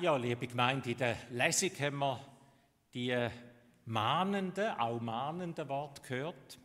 Ja, 0.00 0.16
liebe 0.16 0.46
Gemeinde, 0.46 0.90
in 0.90 0.98
der 0.98 1.16
Lesung 1.30 1.70
haben 1.78 1.98
wir 1.98 2.20
die 2.94 3.28
mahnenden, 3.84 4.70
auch 4.78 5.00
mahnenden 5.00 5.68
Wort 5.68 6.02
gehört 6.02 6.58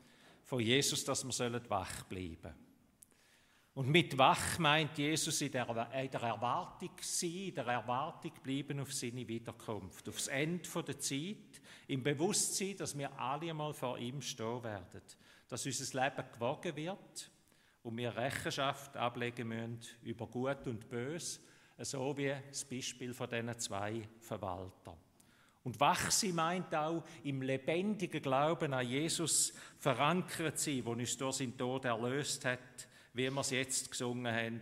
von 0.44 0.62
Jesus, 0.62 1.04
dass 1.04 1.24
wir 1.24 1.70
wach 1.70 2.04
bleiben 2.04 2.38
sollen. 2.42 2.56
Und 3.74 3.90
mit 3.90 4.18
wach 4.18 4.58
meint 4.60 4.98
Jesus 4.98 5.42
in 5.42 5.52
der, 5.52 5.68
in 5.70 6.10
der 6.10 6.22
Erwartung 6.22 6.92
sein, 7.02 7.30
in 7.30 7.54
der 7.54 7.68
Erwartung 7.68 8.32
bleiben 8.42 8.80
auf 8.80 8.94
seine 8.94 9.28
Wiederkunft, 9.28 10.08
aufs 10.10 10.28
Ende 10.28 10.84
der 10.84 11.00
Zeit, 11.00 11.62
im 11.88 12.02
Bewusstsein, 12.02 12.78
dass 12.78 12.98
wir 12.98 13.20
alle 13.20 13.52
einmal 13.52 13.74
vor 13.74 14.00
ihm 14.00 14.22
stehen 14.22 14.64
werden, 14.64 15.02
dass 15.48 15.66
unser 15.66 16.04
Leben 16.04 16.32
gewogen 16.34 16.76
wird 16.76 17.32
und 17.84 17.98
wir 17.98 18.16
Rechenschaft 18.16 18.98
ablegen 18.98 19.50
müssen 19.50 19.80
über 20.02 20.26
Gut 20.28 20.66
und 20.66 20.90
Böse 20.90 21.40
so 21.86 22.18
wie 22.18 22.34
das 22.50 22.66
Beispiel 22.66 23.14
von 23.14 23.30
diesen 23.30 23.58
zwei 23.60 24.02
Verwaltern. 24.20 24.98
Und 25.64 25.80
wachsi 25.80 26.32
meint 26.32 26.74
auch 26.74 27.04
im 27.24 27.42
lebendigen 27.42 28.22
Glauben 28.22 28.74
an 28.74 28.88
Jesus 28.88 29.54
verankert 29.78 30.58
sein, 30.58 30.86
wo 30.86 30.92
uns 30.92 31.18
durch 31.18 31.38
seinen 31.38 31.58
Tod 31.58 31.86
erlöst 31.86 32.46
hat, 32.46 32.88
wie 33.14 33.30
wir 33.30 33.42
es 33.42 33.50
jetzt 33.50 33.92
gesungen 33.92 34.34
haben. 34.34 34.62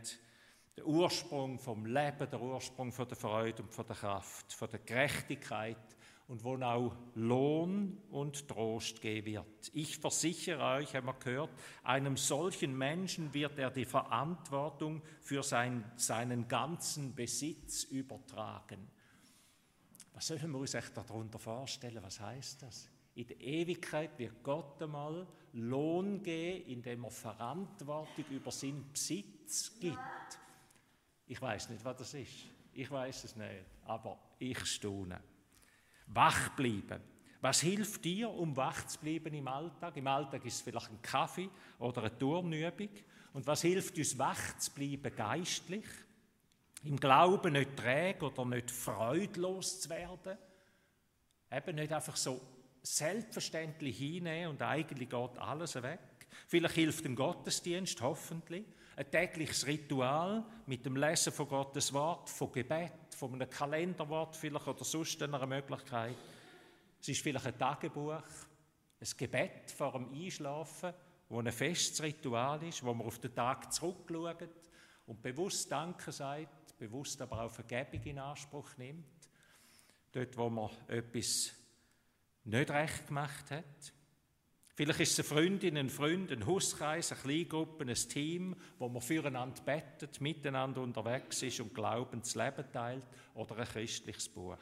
Der 0.76 0.86
Ursprung 0.86 1.60
vom 1.60 1.86
Leben, 1.86 2.30
der 2.30 2.42
Ursprung 2.42 2.92
von 2.92 3.08
der 3.08 3.18
Freude 3.18 3.62
und 3.62 3.74
von 3.74 3.86
der 3.86 3.96
Kraft, 3.96 4.52
von 4.52 4.70
der 4.70 4.80
Gerechtigkeit 4.80 5.95
und 6.28 6.44
wo 6.44 6.58
auch 6.58 6.96
Lohn 7.14 7.98
und 8.10 8.48
Trost 8.48 9.00
geben 9.00 9.34
wird. 9.34 9.72
Ich 9.74 9.98
versichere 9.98 10.78
euch, 10.78 10.96
haben 10.96 11.08
wir 11.08 11.14
gehört, 11.14 11.52
einem 11.84 12.18
solchen 12.18 12.76
Menschen 12.76 13.34
wird 13.34 13.60
er 13.60 13.70
die 13.70 13.86
Verantwortung 13.86 15.02
für 15.22 15.44
sein, 15.44 15.84
seinen 15.98 16.48
ganzen 16.48 17.14
Besitz 17.14 17.84
übertragen. 17.84 18.88
Was 20.14 20.28
sollen 20.28 20.52
wir 20.52 20.60
uns 20.60 20.74
echt 20.74 20.96
darunter 20.98 21.38
vorstellen? 21.38 22.02
Was 22.02 22.20
heißt 22.20 22.64
das? 22.64 22.90
In 23.16 23.28
der 23.28 23.40
Ewigkeit 23.40 24.18
wird 24.18 24.44
Gott 24.44 24.82
einmal 24.82 25.28
Lohn 25.54 26.24
geben, 26.24 26.66
indem 26.68 27.04
er 27.04 27.12
Verantwortung 27.12 28.26
über 28.30 28.52
seinen 28.52 28.92
Besitz 28.92 29.80
gibt. 29.80 30.00
Ich 31.28 31.42
weiß 31.42 31.70
nicht, 31.70 31.84
was 31.86 31.98
das 31.98 32.14
ist. 32.14 32.46
Ich 32.74 32.90
weiß 32.90 33.24
es 33.24 33.36
nicht, 33.36 33.66
aber 33.86 34.20
ich 34.38 34.66
staune. 34.66 35.22
Wach 36.08 36.50
bleiben. 36.56 37.02
Was 37.42 37.62
hilft 37.62 38.04
dir, 38.06 38.30
um 38.30 38.56
wach 38.58 38.88
zu 38.88 39.00
bleiben 39.00 39.34
im 39.34 39.48
Alltag? 39.48 39.98
Im 39.98 40.08
Alltag 40.08 40.44
ist 40.46 40.56
es 40.56 40.62
vielleicht 40.62 40.90
ein 40.90 41.02
Kaffee 41.02 41.50
oder 41.78 42.04
eine 42.04 42.18
Turnübung. 42.18 42.90
Und 43.34 43.46
was 43.46 43.62
hilft 43.62 43.98
uns, 43.98 44.18
wach 44.18 44.58
zu 44.58 44.72
bleiben 44.74 45.16
geistlich? 45.16 45.86
Im 46.84 47.00
Glauben 47.00 47.54
nicht 47.54 47.76
träge 47.76 48.26
oder 48.26 48.46
nicht 48.46 48.72
freudlos 48.72 49.82
zu 49.82 49.90
werden. 49.90 50.38
Eben 51.52 51.76
nicht 51.76 51.92
einfach 51.92 52.16
so 52.16 52.42
selbstverständlich 52.82 53.98
hinnehmen 53.98 54.52
und 54.52 54.62
eigentlich 54.62 55.10
geht 55.10 55.38
alles 55.38 55.76
weg. 55.82 56.00
Vielleicht 56.48 56.76
hilft 56.76 57.06
ein 57.06 57.16
Gottesdienst, 57.16 58.02
hoffentlich. 58.02 58.66
Ein 58.98 59.12
tägliches 59.12 59.68
Ritual 59.68 60.46
mit 60.68 60.86
dem 60.86 60.96
Lesen 60.96 61.34
von 61.34 61.50
Gottes 61.50 61.92
Wort, 61.92 62.30
von 62.30 62.50
Gebet, 62.52 63.14
von 63.14 63.34
einem 63.34 63.50
Kalenderwort 63.50 64.38
vielleicht 64.38 64.68
oder 64.68 64.86
sonst 64.86 65.22
einer 65.22 65.46
Möglichkeit. 65.46 66.16
Es 67.02 67.10
ist 67.10 67.22
vielleicht 67.22 67.46
ein 67.46 67.58
Tagebuch, 67.58 68.14
ein 68.14 69.18
Gebet 69.18 69.70
vor 69.72 69.92
dem 69.92 70.14
Einschlafen, 70.14 70.94
wo 71.28 71.40
ein 71.40 71.52
festes 71.52 72.02
Ritual 72.02 72.64
ist, 72.64 72.84
wo 72.86 72.94
man 72.94 73.06
auf 73.06 73.20
den 73.20 73.36
Tag 73.36 73.74
zurückschaut 73.74 74.50
und 75.08 75.22
bewusst 75.22 75.70
Danke 75.70 76.14
sagt, 76.14 76.78
bewusst 76.78 77.22
aber 77.22 77.42
auch 77.42 77.52
Vergebung 77.52 78.02
in 78.04 78.20
Anspruch 78.20 78.78
nimmt. 78.78 79.30
Dort, 80.14 80.38
wo 80.38 80.50
man 80.50 80.70
etwas 80.88 81.52
nicht 82.46 82.70
recht 82.70 83.08
gemacht 83.08 83.52
hat. 83.52 83.94
Vielleicht 84.78 85.00
ist 85.00 85.18
es 85.18 85.20
eine 85.20 85.40
Freundin, 85.40 85.78
ein 85.78 85.90
Freund, 85.90 86.34
ein 86.34 86.46
Hauskreis, 86.46 87.14
eine 87.14 87.22
Kleingruppe, 87.22 87.86
ein 87.86 87.94
Team, 87.94 88.56
wo 88.78 88.90
man 88.90 89.02
füreinander 89.02 89.62
bettet, 89.62 90.20
miteinander 90.20 90.82
unterwegs 90.82 91.42
ist 91.44 91.62
und 91.62 91.74
Glauben 91.74 92.20
das 92.20 92.36
Leben 92.36 92.70
teilt 92.74 93.08
oder 93.36 93.58
ein 93.58 93.66
christliches 93.66 94.28
Buch. 94.28 94.58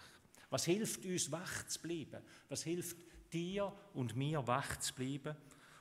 Was 0.52 0.66
hilft 0.66 1.04
uns, 1.04 1.32
wach 1.32 1.66
zu 1.66 1.82
bleiben? 1.82 2.24
Was 2.48 2.62
hilft 2.62 2.98
dir 3.34 3.74
und 3.96 4.16
mir, 4.16 4.46
wach 4.46 4.78
zu 4.78 4.94
bleiben 4.94 5.36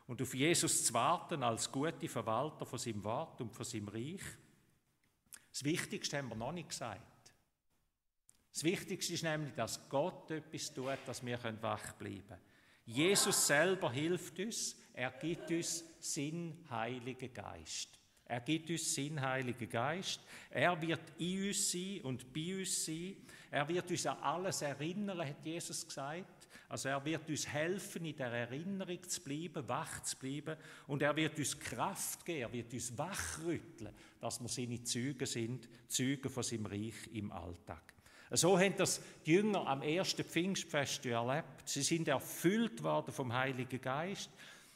und 0.07 0.23
auf 0.23 0.33
Jesus 0.33 0.87
zu 0.87 0.95
warten 0.95 1.43
als 1.43 1.71
gute 1.71 2.09
Verwalter 2.09 2.65
von 2.65 2.79
seinem 2.79 3.05
Wort 3.05 3.39
und 3.43 3.53
von 3.53 3.67
seinem 3.67 3.89
Reich? 3.89 4.23
Das 5.51 5.63
Wichtigste 5.63 6.17
haben 6.17 6.31
wir 6.31 6.37
noch 6.37 6.53
nicht 6.53 6.71
gesagt. 6.71 7.35
Das 8.51 8.65
Wichtigste 8.65 9.13
ist 9.13 9.25
nämlich, 9.25 9.53
dass 9.53 9.91
Gott 9.91 10.31
etwas 10.31 10.73
tut, 10.73 10.99
dass 11.05 11.25
wir 11.25 11.39
wach 11.61 11.93
bleiben 11.93 12.27
können. 12.27 12.52
Jesus 12.85 13.47
selber 13.47 13.93
hilft 13.93 14.39
uns, 14.41 14.77
er 14.93 15.11
gibt 15.13 15.51
uns 15.51 15.85
Sinn, 16.01 16.65
Heiligen 16.69 17.33
Geist. 17.33 17.99
Er 18.25 18.41
gibt 18.41 18.71
uns 18.71 18.95
Sinn, 18.95 19.21
Heiligen 19.21 19.69
Geist. 19.69 20.21
Er 20.51 20.81
wird 20.81 21.13
in 21.19 21.49
uns 21.49 21.71
sein 21.71 22.01
und 22.03 22.33
bei 22.33 22.59
uns 22.59 22.85
sein. 22.85 23.17
Er 23.51 23.69
wird 23.69 23.91
uns 23.91 24.07
an 24.07 24.17
alles 24.23 24.63
erinnern, 24.63 25.21
hat 25.21 25.45
Jesus 25.45 25.87
gesagt. 25.87 26.49
Also 26.69 26.89
er 26.89 27.05
wird 27.05 27.29
uns 27.29 27.47
helfen, 27.47 28.07
in 28.07 28.17
der 28.17 28.33
Erinnerung 28.33 29.03
zu 29.07 29.21
bleiben, 29.21 29.69
wach 29.69 30.03
zu 30.03 30.17
bleiben. 30.17 30.57
Und 30.87 31.03
er 31.03 31.15
wird 31.15 31.39
uns 31.39 31.59
Kraft 31.61 32.25
geben, 32.25 32.41
er 32.41 32.53
wird 32.53 32.73
uns 32.73 32.97
wachrütteln, 32.97 33.95
dass 34.19 34.41
wir 34.41 34.49
seine 34.49 34.83
Züge 34.83 35.27
sind, 35.27 35.69
Züge 35.87 36.31
von 36.31 36.43
seinem 36.43 36.65
Reich 36.65 37.11
im 37.13 37.31
Alltag. 37.31 37.93
So 38.35 38.59
haben 38.59 38.75
das 38.77 39.01
die 39.27 39.33
Jünger 39.33 39.67
am 39.67 39.83
ersten 39.83 40.25
Pfingstfest 40.25 41.05
erlebt. 41.05 41.69
Sie 41.69 41.83
sind 41.83 42.09
erfüllt 42.09 42.83
worden 42.83 43.13
vom 43.13 43.33
Heiligen 43.33 43.81
Geist. 43.81 44.31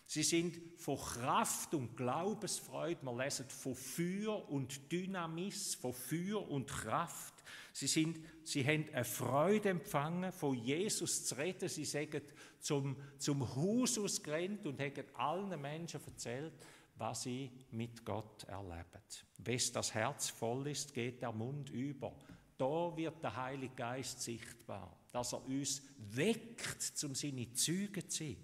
Sie 0.07 0.23
sind 0.23 0.57
von 0.77 0.97
Kraft 0.99 1.75
und 1.75 1.97
Glaubensfreude, 1.97 3.03
wir 3.03 3.25
lesen 3.25 3.47
von 3.49 3.75
Feuer 3.75 4.49
und 4.51 4.93
Dynamis, 4.93 5.75
von 5.75 5.93
Feuer 5.93 6.49
und 6.49 6.69
Kraft. 6.69 7.35
Sie, 7.73 7.89
sind, 7.89 8.21
sie 8.45 8.65
haben 8.65 8.87
eine 8.93 9.05
Freude 9.05 9.71
empfangen, 9.71 10.31
von 10.33 10.55
Jesus 10.55 11.25
zu 11.25 11.37
reden. 11.37 11.69
Sie 11.69 11.85
sagen 11.85 12.23
zum, 12.61 12.97
zum 13.19 13.57
Haus 13.57 13.99
ausgerannt 13.99 14.67
und 14.67 14.81
haben 14.81 15.05
allen 15.15 15.61
Menschen 15.61 16.01
erzählt, 16.07 16.55
was 16.97 17.23
sie 17.23 17.51
mit 17.73 18.05
Gott 18.05 18.45
erleben. 18.45 19.03
Wes 19.39 19.73
das 19.73 19.93
Herz 19.93 20.31
voll 20.31 20.69
ist, 20.69 20.95
geht 20.95 21.21
der 21.21 21.33
Mund 21.33 21.71
über. 21.71 22.13
Da 22.59 22.97
wird 22.97 23.23
der 23.23 23.37
Heilige 23.37 23.75
Geist 23.75 24.23
sichtbar, 24.23 24.97
dass 25.13 25.33
er 25.33 25.45
uns 25.47 25.83
weckt, 25.99 27.05
um 27.05 27.15
seine 27.15 27.53
Züge 27.53 28.07
zu 28.07 28.25
sein. 28.25 28.37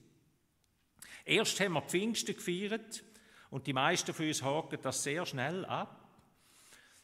Erst 1.25 1.61
haben 1.61 1.75
wir 1.75 1.83
Pfingsten 1.83 2.35
gefeiert 2.35 3.05
und 3.51 3.67
die 3.67 3.73
meisten 3.73 4.13
von 4.13 4.27
uns 4.27 4.43
haken 4.43 4.79
das 4.83 5.03
sehr 5.03 5.25
schnell 5.25 5.65
ab. 5.65 5.99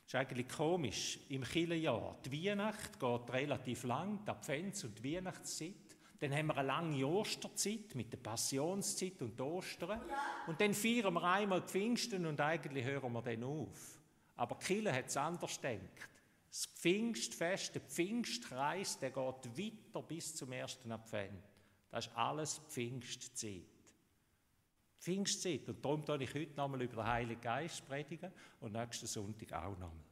Das 0.05 0.15
ist 0.15 0.15
eigentlich 0.15 0.49
komisch. 0.49 1.19
Im 1.29 1.45
Kirchenjahr, 1.45 2.17
die 2.25 2.47
Weihnacht 2.47 2.99
geht 2.99 3.31
relativ 3.31 3.85
lang, 3.85 4.25
die 4.25 4.31
Advents- 4.31 4.85
und 4.85 4.99
die 4.99 5.17
Weihnachtszeit. 5.17 5.75
Dann 6.21 6.35
haben 6.35 6.47
wir 6.47 6.57
eine 6.57 6.67
lange 6.67 7.07
Osterzeit 7.07 7.95
mit 7.95 8.13
der 8.13 8.19
Passionszeit 8.19 9.23
und 9.23 9.41
Ostern. 9.41 10.01
Und 10.47 10.61
dann 10.61 10.75
feiern 10.75 11.15
wir 11.15 11.23
einmal 11.23 11.63
Pfingsten 11.63 12.27
und 12.27 12.41
eigentlich 12.41 12.85
hören 12.85 13.13
wir 13.13 13.23
dann 13.23 13.45
auf. 13.45 13.99
Aber 14.37 14.59
Kille 14.59 14.93
hat 14.93 15.07
es 15.07 15.17
anders 15.17 15.61
gedacht. 15.61 16.18
Das 16.49 16.67
Pfingstfest, 16.67 17.75
der 17.75 17.83
Pfingstkreis, 17.83 18.99
der 18.99 19.11
geht 19.11 19.59
weiter 19.59 20.03
bis 20.03 20.35
zum 20.35 20.53
ersten 20.53 20.91
Advent. 20.91 21.45
Das 21.91 22.07
ist 22.07 22.17
alles 22.17 22.61
Pfingstzeit. 22.69 23.65
Pfingstzeit. 24.99 25.69
Und 25.69 25.85
darum 25.85 26.05
tue 26.05 26.23
ich 26.23 26.35
heute 26.35 26.57
nochmal 26.57 26.83
über 26.83 26.97
den 26.97 27.07
Heiligen 27.07 27.41
Geist 27.41 27.87
predigen 27.87 28.33
und 28.61 28.73
nächsten 28.73 29.07
Sonntag 29.07 29.53
auch 29.53 29.79
nochmal. 29.79 30.08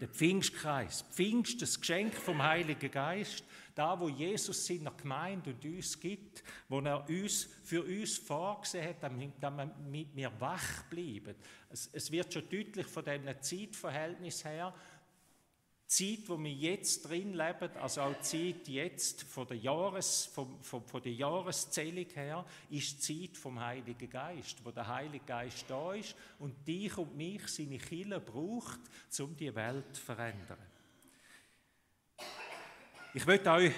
Der 0.00 0.08
Pfingstkreis. 0.08 1.04
Pfingst, 1.10 1.62
das 1.62 1.80
Geschenk 1.80 2.14
vom 2.14 2.42
Heiligen 2.42 2.90
Geist, 2.90 3.44
da 3.74 3.98
wo 3.98 4.08
Jesus 4.08 4.66
seiner 4.66 4.90
Gemeinde 4.90 5.50
und 5.50 5.64
uns 5.64 6.00
gibt, 6.00 6.42
wo 6.68 6.80
er 6.80 7.08
uns 7.08 7.48
für 7.64 7.82
uns 7.82 8.16
vorgesehen 8.16 8.88
hat, 8.88 9.02
damit 9.02 10.08
wir 10.14 10.32
wach 10.40 10.82
bleiben. 10.84 11.34
Es, 11.70 11.90
es 11.92 12.10
wird 12.10 12.32
schon 12.32 12.48
deutlich 12.48 12.86
von 12.86 13.04
diesem 13.04 13.42
Zeitverhältnis 13.42 14.44
her, 14.44 14.74
die 15.88 16.16
Zeit, 16.16 16.28
wo 16.28 16.42
wir 16.42 16.52
jetzt 16.52 17.08
drin 17.08 17.34
leben, 17.34 17.70
also 17.80 18.00
auch 18.00 18.14
die 18.14 18.54
Zeit 18.54 18.68
jetzt 18.68 19.22
von 19.22 19.46
der, 19.46 19.56
Jahres, 19.56 20.26
von, 20.26 20.60
von, 20.60 20.82
von 20.84 21.00
der 21.00 21.12
Jahreszählung 21.12 22.06
her, 22.12 22.44
ist 22.70 23.08
die 23.08 23.28
Zeit 23.28 23.36
vom 23.36 23.60
Heiligen 23.60 24.10
Geist, 24.10 24.64
wo 24.64 24.72
der 24.72 24.88
Heilige 24.88 25.24
Geist 25.24 25.64
da 25.68 25.94
ist 25.94 26.16
und 26.40 26.66
dich 26.66 26.96
und 26.98 27.16
mich, 27.16 27.46
seine 27.46 27.78
Kille 27.78 28.20
braucht, 28.20 28.80
um 29.20 29.36
die 29.36 29.54
Welt 29.54 29.94
zu 29.94 30.02
verändern. 30.02 30.58
Ich 33.14 33.24
möchte 33.24 33.50
euch 33.50 33.72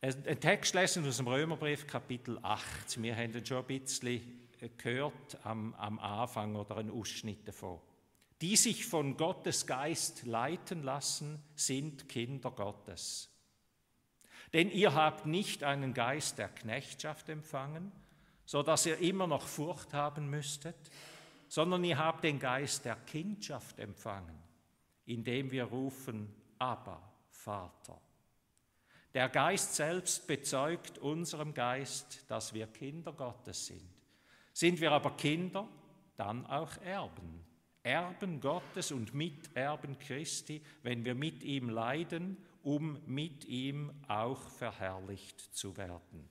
einen 0.00 0.40
Text 0.40 0.74
lesen 0.74 1.06
aus 1.06 1.18
dem 1.18 1.28
Römerbrief, 1.28 1.86
Kapitel 1.86 2.38
8. 2.42 3.00
Wir 3.02 3.14
haben 3.14 3.34
ihn 3.34 3.44
schon 3.44 3.58
ein 3.58 3.66
bisschen 3.66 4.48
gehört 4.78 5.38
am, 5.44 5.74
am 5.74 5.98
Anfang 5.98 6.56
oder 6.56 6.78
einen 6.78 6.90
Ausschnitt 6.90 7.46
davon. 7.46 7.78
Die 8.42 8.56
sich 8.56 8.84
von 8.86 9.16
Gottes 9.16 9.66
Geist 9.68 10.26
leiten 10.26 10.82
lassen, 10.82 11.40
sind 11.54 12.08
Kinder 12.08 12.50
Gottes. 12.50 13.30
Denn 14.52 14.68
ihr 14.68 14.94
habt 14.94 15.26
nicht 15.26 15.62
einen 15.62 15.94
Geist 15.94 16.38
der 16.38 16.48
Knechtschaft 16.48 17.28
empfangen, 17.28 17.92
so 18.44 18.64
dass 18.64 18.84
ihr 18.84 18.98
immer 18.98 19.28
noch 19.28 19.46
Furcht 19.46 19.94
haben 19.94 20.28
müsstet, 20.28 20.76
sondern 21.46 21.84
ihr 21.84 21.96
habt 21.96 22.24
den 22.24 22.40
Geist 22.40 22.84
der 22.84 22.96
Kindschaft 22.96 23.78
empfangen, 23.78 24.42
indem 25.06 25.52
wir 25.52 25.64
rufen, 25.64 26.34
aber 26.58 27.00
Vater. 27.30 28.00
Der 29.14 29.28
Geist 29.28 29.76
selbst 29.76 30.26
bezeugt 30.26 30.98
unserem 30.98 31.54
Geist, 31.54 32.24
dass 32.28 32.52
wir 32.52 32.66
Kinder 32.66 33.12
Gottes 33.12 33.66
sind. 33.66 33.88
Sind 34.52 34.80
wir 34.80 34.90
aber 34.90 35.12
Kinder, 35.12 35.68
dann 36.16 36.44
auch 36.46 36.76
Erben. 36.78 37.51
Erben 37.82 38.40
Gottes 38.40 38.92
und 38.92 39.12
Miterben 39.12 39.98
Christi, 39.98 40.62
wenn 40.82 41.04
wir 41.04 41.14
mit 41.14 41.42
ihm 41.42 41.68
leiden, 41.68 42.36
um 42.62 43.00
mit 43.06 43.44
ihm 43.46 43.92
auch 44.06 44.48
verherrlicht 44.50 45.40
zu 45.54 45.76
werden. 45.76 46.28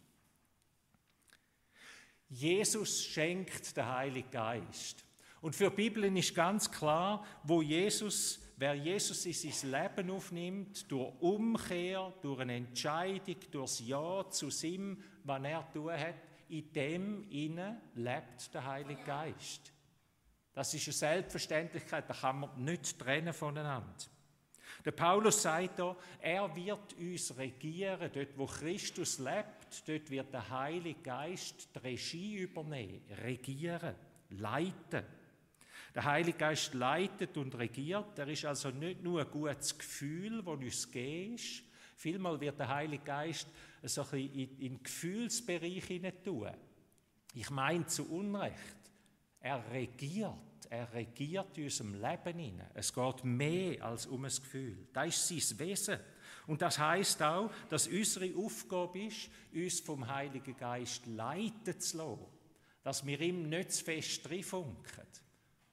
Jesus 2.30 3.04
schenkt 3.04 3.76
den 3.76 3.86
Heiligen 3.86 4.32
Geist. 4.32 5.04
Und 5.42 5.56
für 5.56 5.70
die 5.70 5.76
Bibel 5.76 6.18
ist 6.18 6.34
ganz 6.34 6.72
klar, 6.72 7.26
wo 7.44 7.62
Jesus, 7.62 8.40
wer 8.56 8.76
Jesus 8.76 9.26
in 9.26 9.34
sein 9.34 9.72
Leben 9.72 10.12
aufnimmt, 10.12 10.90
durch 10.90 11.14
Umkehr, 11.20 12.14
durch 12.22 12.40
eine 12.40 12.56
Entscheidung, 12.56 13.36
durchs 13.52 13.80
Ja 13.86 14.30
zu 14.30 14.50
ihm, 14.66 15.04
was 15.24 15.44
er 15.44 15.70
tun 15.74 15.92
hat, 15.92 16.16
in 16.48 16.72
dem 16.72 17.30
inne 17.30 17.82
lebt 17.96 18.54
der 18.54 18.66
Heilige 18.66 19.04
Geist. 19.04 19.74
Das 20.54 20.74
ist 20.74 20.88
eine 20.88 20.94
Selbstverständlichkeit, 20.94 22.10
da 22.10 22.14
kann 22.14 22.42
man 22.42 22.64
nicht 22.64 23.00
trennen 23.00 23.34
voneinander. 23.34 23.96
Der 24.84 24.92
Paulus 24.92 25.42
sagt 25.42 25.80
da, 25.80 25.96
er 26.20 26.56
wird 26.56 26.94
uns 26.94 27.38
regieren, 27.38 28.10
dort 28.14 28.38
wo 28.38 28.46
Christus 28.46 29.20
lebt, 29.20 29.88
dort 29.88 30.10
wird 30.10 30.34
der 30.34 30.50
Heilige 30.50 31.02
Geist 31.02 31.70
die 31.76 31.80
Regie 31.80 32.38
übernehmen, 32.40 33.06
regieren, 33.24 33.96
leiten. 34.30 35.06
Der 35.94 36.06
Heilige 36.06 36.38
Geist 36.38 36.74
leitet 36.74 37.38
und 37.38 37.54
regiert, 37.56 38.18
er 38.18 38.28
ist 38.28 38.46
also 38.46 38.70
nicht 38.70 39.04
nur 39.04 39.22
ein 39.22 39.30
gutes 39.30 39.78
Gefühl, 39.78 40.42
das 40.42 40.56
uns 40.56 40.86
ist. 40.86 41.64
Vielmal 41.96 42.40
wird 42.40 42.58
der 42.58 42.70
Heilige 42.70 43.04
Geist 43.04 43.48
so 43.84 44.02
ein 44.02 44.10
bisschen 44.10 44.34
in 44.34 44.58
den 44.58 44.84
Gefühlsbereich 44.84 45.84
hinein 45.86 46.24
tun. 46.24 46.50
Ich 47.34 47.50
meine 47.50 47.86
zu 47.86 48.10
Unrecht. 48.10 48.78
Er 49.42 49.72
regiert, 49.72 50.36
er 50.70 50.94
regiert 50.94 51.58
in 51.58 51.66
unserem 51.66 51.96
Leben 51.96 52.40
hinein. 52.40 52.70
Es 52.76 52.94
geht 52.94 53.24
mehr 53.24 53.84
als 53.84 54.06
um 54.06 54.24
ein 54.24 54.32
Gefühl. 54.32 54.88
Das 54.94 55.32
ist 55.32 55.50
sein 55.50 55.60
Wesen. 55.60 56.00
Und 56.48 56.62
das 56.62 56.78
heißt 56.78 57.22
auch, 57.24 57.52
dass 57.70 57.88
unsere 57.88 58.36
Aufgabe 58.38 59.06
ist, 59.06 59.30
uns 59.54 59.80
vom 59.80 60.08
Heiligen 60.08 60.56
Geist 60.56 61.06
leiten 61.08 61.80
zu 61.80 61.98
lassen. 61.98 62.26
Dass 62.84 63.06
wir 63.06 63.20
ihm 63.20 63.50
nicht 63.50 63.72
zu 63.72 63.84
fest 63.84 64.28
funken. 64.44 65.08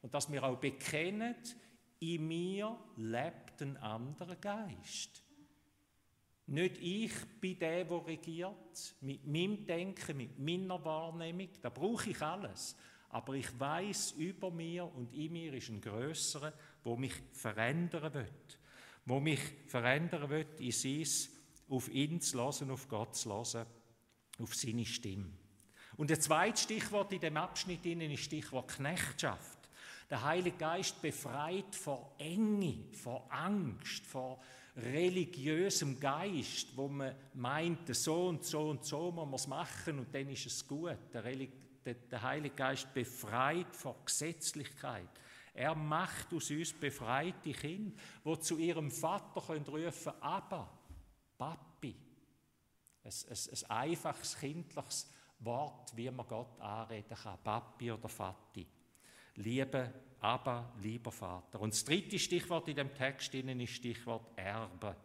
Und 0.02 0.14
dass 0.14 0.30
wir 0.30 0.42
auch 0.42 0.58
bekennen, 0.58 1.34
in 2.00 2.28
mir 2.28 2.78
lebt 2.96 3.60
ein 3.60 3.76
anderer 3.78 4.36
Geist. 4.36 5.22
Nicht 6.46 6.78
ich 6.80 7.12
bin 7.40 7.58
der, 7.58 7.84
der 7.84 8.06
regiert, 8.06 8.94
mit 9.02 9.26
meinem 9.26 9.66
Denken, 9.66 10.16
mit 10.16 10.38
meiner 10.38 10.82
Wahrnehmung, 10.82 11.50
da 11.60 11.68
brauche 11.68 12.10
ich 12.10 12.22
alles. 12.22 12.74
Aber 13.10 13.34
ich 13.34 13.58
weiß 13.58 14.12
über 14.12 14.50
mir 14.50 14.84
und 14.84 15.14
in 15.14 15.32
mir 15.32 15.54
ist 15.54 15.70
ein 15.70 15.80
Größerer, 15.80 16.52
wo 16.84 16.96
mich 16.96 17.14
verändern 17.32 18.12
wird, 18.12 18.58
wo 19.06 19.18
mich 19.18 19.40
verändern 19.66 20.28
wird, 20.28 20.60
in 20.60 20.72
sein, 20.72 21.06
auf 21.70 21.88
ihn 21.88 22.20
zu 22.20 22.38
hören, 22.38 22.70
auf 22.70 22.88
Gott 22.88 23.16
zu 23.16 23.30
hören, 23.30 23.66
auf 24.38 24.54
seine 24.54 24.84
Stimme. 24.84 25.30
Und 25.96 26.10
der 26.10 26.20
zweite 26.20 26.60
Stichwort 26.60 27.12
in 27.12 27.20
dem 27.20 27.36
Abschnitt 27.36 27.84
ist 27.84 28.12
das 28.12 28.20
Stichwort 28.20 28.68
Knechtschaft. 28.68 29.58
Der 30.10 30.22
Heilige 30.22 30.56
Geist 30.56 31.02
befreit 31.02 31.74
vor 31.74 32.14
Enge, 32.18 32.84
vor 32.92 33.26
Angst, 33.30 34.06
vor 34.06 34.40
religiösem 34.76 35.98
Geist, 35.98 36.76
wo 36.76 36.88
man 36.88 37.14
meint, 37.34 37.94
so 37.94 38.28
und 38.28 38.44
so 38.44 38.70
und 38.70 38.84
so 38.84 39.10
muss 39.10 39.26
man 39.26 39.34
es 39.34 39.46
machen 39.46 39.98
und 39.98 40.14
dann 40.14 40.28
ist 40.30 40.46
es 40.46 40.66
gut. 40.66 40.96
Der 41.12 41.24
Relig 41.24 41.50
der, 41.84 42.22
Heilige 42.22 42.54
Geist 42.54 42.92
befreit 42.92 43.74
vor 43.74 44.04
Gesetzlichkeit. 44.04 45.08
Er 45.54 45.74
macht 45.74 46.32
aus 46.32 46.50
uns 46.50 46.72
befreite 46.72 47.52
Kinder, 47.52 47.96
wo 48.22 48.36
zu 48.36 48.58
ihrem 48.58 48.90
Vater 48.90 49.40
können 49.40 49.66
rufen, 49.66 50.12
aber 50.20 50.70
Papi. 51.36 51.96
Ein, 53.02 53.12
ein, 53.30 53.36
ein 53.50 53.70
einfaches 53.70 54.38
kindliches 54.38 55.10
Wort, 55.40 55.96
wie 55.96 56.10
man 56.10 56.26
Gott 56.26 56.60
anreden 56.60 57.16
kann, 57.16 57.38
Papi 57.42 57.92
oder 57.92 58.08
Vati. 58.08 58.66
Liebe, 59.36 59.92
aber 60.20 60.72
lieber 60.82 61.12
Vater. 61.12 61.60
Und 61.60 61.72
das 61.72 61.84
dritte 61.84 62.18
Stichwort 62.18 62.68
in 62.68 62.76
dem 62.76 62.92
Text 62.94 63.32
ist 63.34 63.60
das 63.60 63.70
Stichwort 63.70 64.26
Erbe. 64.36 64.96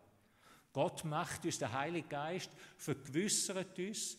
Gott 0.71 1.05
macht 1.05 1.45
uns, 1.45 1.59
der 1.59 1.71
Heilige 1.71 2.07
Geist 2.07 2.51
vergewissert 2.77 3.77
uns, 3.77 4.17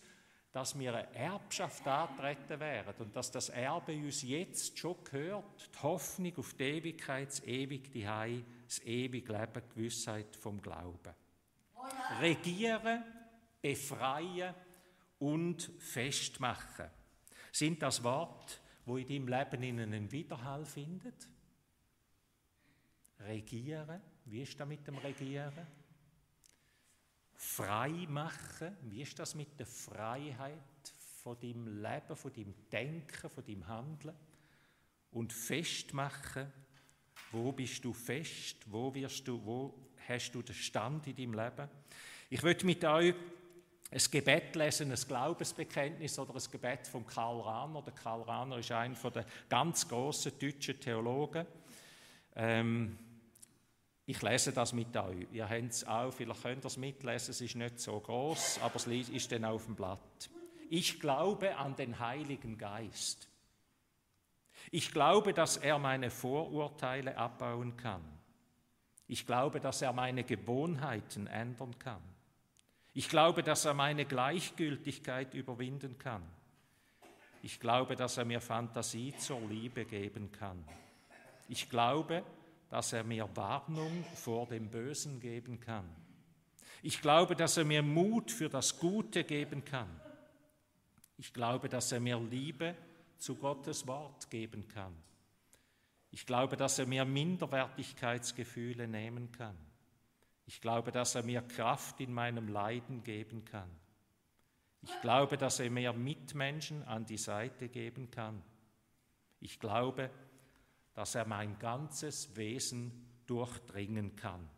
dass 0.54 0.78
wir 0.78 0.94
eine 0.94 1.12
Erbschaft 1.16 1.84
antreten 1.84 2.60
werden 2.60 2.94
und 3.00 3.16
dass 3.16 3.28
das 3.28 3.48
Erbe 3.48 3.92
uns 3.92 4.22
jetzt 4.22 4.78
schon 4.78 5.02
gehört, 5.02 5.68
die 5.74 5.82
Hoffnung 5.82 6.32
auf 6.36 6.54
die 6.54 6.62
Ewigkeit, 6.62 7.26
das 7.26 7.42
ewige 7.42 8.08
Heil, 8.08 8.44
das 8.64 8.78
ewige 8.84 9.32
Leben, 9.32 9.62
die 9.68 9.74
Gewissheit 9.74 10.36
vom 10.36 10.62
Glauben. 10.62 11.12
Regieren, 12.20 13.02
befreien 13.60 14.54
und 15.18 15.72
festmachen 15.80 16.88
sind 17.50 17.82
das 17.82 18.04
Wort, 18.04 18.60
wo 18.86 18.96
in 18.96 19.08
deinem 19.08 19.26
Leben 19.26 19.82
einen 19.82 20.12
Widerhall 20.12 20.64
findet. 20.64 21.26
Regieren, 23.18 24.00
wie 24.26 24.42
ist 24.42 24.60
das 24.60 24.68
mit 24.68 24.86
dem 24.86 24.98
Regieren? 24.98 25.66
Frei 27.44 28.06
machen. 28.08 28.76
Wie 28.82 29.02
ist 29.02 29.18
das 29.18 29.34
mit 29.34 29.58
der 29.58 29.66
Freiheit 29.66 30.58
von 31.22 31.38
deinem 31.38 31.82
Leben, 31.82 32.16
von 32.16 32.32
deinem 32.32 32.54
Denken, 32.70 33.30
von 33.30 33.44
deinem 33.44 33.68
Handeln? 33.68 34.16
Und 35.12 35.32
festmachen, 35.32 36.52
wo 37.30 37.52
bist 37.52 37.84
du 37.84 37.92
fest, 37.92 38.56
wo 38.66 38.92
wirst 38.94 39.28
du, 39.28 39.44
wo 39.44 39.74
hast 40.08 40.32
du 40.32 40.42
den 40.42 40.54
Stand 40.54 41.06
in 41.06 41.16
deinem 41.16 41.34
Leben? 41.34 41.68
Ich 42.30 42.42
möchte 42.42 42.66
mit 42.66 42.84
euch 42.84 43.14
ein 43.90 44.02
Gebet 44.10 44.56
lesen, 44.56 44.90
ein 44.90 44.98
Glaubensbekenntnis 45.06 46.18
oder 46.18 46.34
ein 46.34 46.50
Gebet 46.50 46.88
von 46.88 47.06
Karl 47.06 47.40
Rahner. 47.40 47.82
Der 47.82 47.92
Karl 47.92 48.22
Rahner 48.22 48.58
ist 48.58 48.72
einer 48.72 49.10
der 49.10 49.26
ganz 49.48 49.86
großen 49.86 50.32
deutschen 50.38 50.80
Theologen. 50.80 51.46
Ähm, 52.34 52.98
ich 54.06 54.20
lese 54.20 54.52
das 54.52 54.72
mit 54.72 54.94
euch. 54.96 55.26
Ihr 55.32 55.48
habt 55.48 55.70
es 55.70 55.86
auch, 55.86 56.12
vielleicht 56.12 56.42
könnt 56.42 56.64
ihr 56.64 56.66
es 56.66 56.76
mitlesen, 56.76 57.30
es 57.30 57.40
ist 57.40 57.54
nicht 57.54 57.80
so 57.80 57.98
groß, 57.98 58.60
aber 58.62 58.76
es 58.76 58.86
ist 58.86 59.32
dann 59.32 59.44
auf 59.44 59.64
dem 59.64 59.74
Blatt. 59.74 60.30
Ich 60.68 61.00
glaube 61.00 61.56
an 61.56 61.74
den 61.76 61.98
Heiligen 61.98 62.58
Geist. 62.58 63.28
Ich 64.70 64.92
glaube, 64.92 65.32
dass 65.32 65.56
er 65.56 65.78
meine 65.78 66.10
Vorurteile 66.10 67.16
abbauen 67.16 67.76
kann. 67.76 68.02
Ich 69.06 69.26
glaube, 69.26 69.60
dass 69.60 69.82
er 69.82 69.92
meine 69.92 70.24
Gewohnheiten 70.24 71.26
ändern 71.26 71.78
kann. 71.78 72.02
Ich 72.92 73.08
glaube, 73.08 73.42
dass 73.42 73.64
er 73.64 73.74
meine 73.74 74.04
Gleichgültigkeit 74.04 75.34
überwinden 75.34 75.98
kann. 75.98 76.22
Ich 77.42 77.60
glaube, 77.60 77.96
dass 77.96 78.16
er 78.16 78.24
mir 78.24 78.40
Fantasie 78.40 79.14
zur 79.16 79.40
Liebe 79.40 79.84
geben 79.84 80.30
kann. 80.32 80.64
Ich 81.48 81.68
glaube, 81.68 82.22
dass 82.22 82.43
dass 82.74 82.92
er 82.92 83.04
mir 83.04 83.28
Warnung 83.36 84.04
vor 84.16 84.48
dem 84.48 84.68
Bösen 84.68 85.20
geben 85.20 85.60
kann. 85.60 85.88
Ich 86.82 87.00
glaube, 87.00 87.36
dass 87.36 87.56
er 87.56 87.64
mir 87.64 87.84
Mut 87.84 88.32
für 88.32 88.48
das 88.48 88.80
Gute 88.80 89.22
geben 89.22 89.64
kann. 89.64 89.88
Ich 91.16 91.32
glaube, 91.32 91.68
dass 91.68 91.92
er 91.92 92.00
mir 92.00 92.18
Liebe 92.18 92.74
zu 93.16 93.36
Gottes 93.36 93.86
Wort 93.86 94.28
geben 94.28 94.66
kann. 94.66 94.92
Ich 96.10 96.26
glaube, 96.26 96.56
dass 96.56 96.80
er 96.80 96.86
mir 96.86 97.04
Minderwertigkeitsgefühle 97.04 98.88
nehmen 98.88 99.30
kann. 99.30 99.56
Ich 100.44 100.60
glaube, 100.60 100.90
dass 100.90 101.14
er 101.14 101.22
mir 101.22 101.42
Kraft 101.42 102.00
in 102.00 102.12
meinem 102.12 102.48
Leiden 102.48 103.04
geben 103.04 103.44
kann. 103.44 103.70
Ich 104.82 105.00
glaube, 105.00 105.38
dass 105.38 105.60
er 105.60 105.70
mir 105.70 105.92
Mitmenschen 105.92 106.82
an 106.82 107.06
die 107.06 107.18
Seite 107.18 107.68
geben 107.68 108.10
kann. 108.10 108.42
Ich 109.38 109.60
glaube, 109.60 110.08
dass 110.08 110.23
dass 110.94 111.14
er 111.14 111.26
mein 111.26 111.58
ganzes 111.58 112.34
Wesen 112.36 112.92
durchdringen 113.26 114.16
kann. 114.16 114.48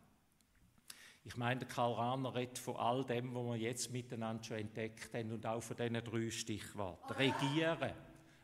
Ich 1.23 1.35
meine, 1.35 1.59
der 1.59 1.67
Karl 1.67 1.93
Rahner 1.93 2.33
redet 2.35 2.57
von 2.57 2.77
all 2.77 3.03
dem, 3.03 3.35
was 3.35 3.43
wir 3.43 3.57
jetzt 3.57 3.91
miteinander 3.91 4.43
schon 4.43 4.57
entdeckt 4.59 5.13
haben 5.13 5.33
und 5.33 5.45
auch 5.45 5.61
von 5.61 5.75
diesen 5.75 6.01
drei 6.01 6.31
Stichworten. 6.31 7.13
Regieren, 7.13 7.91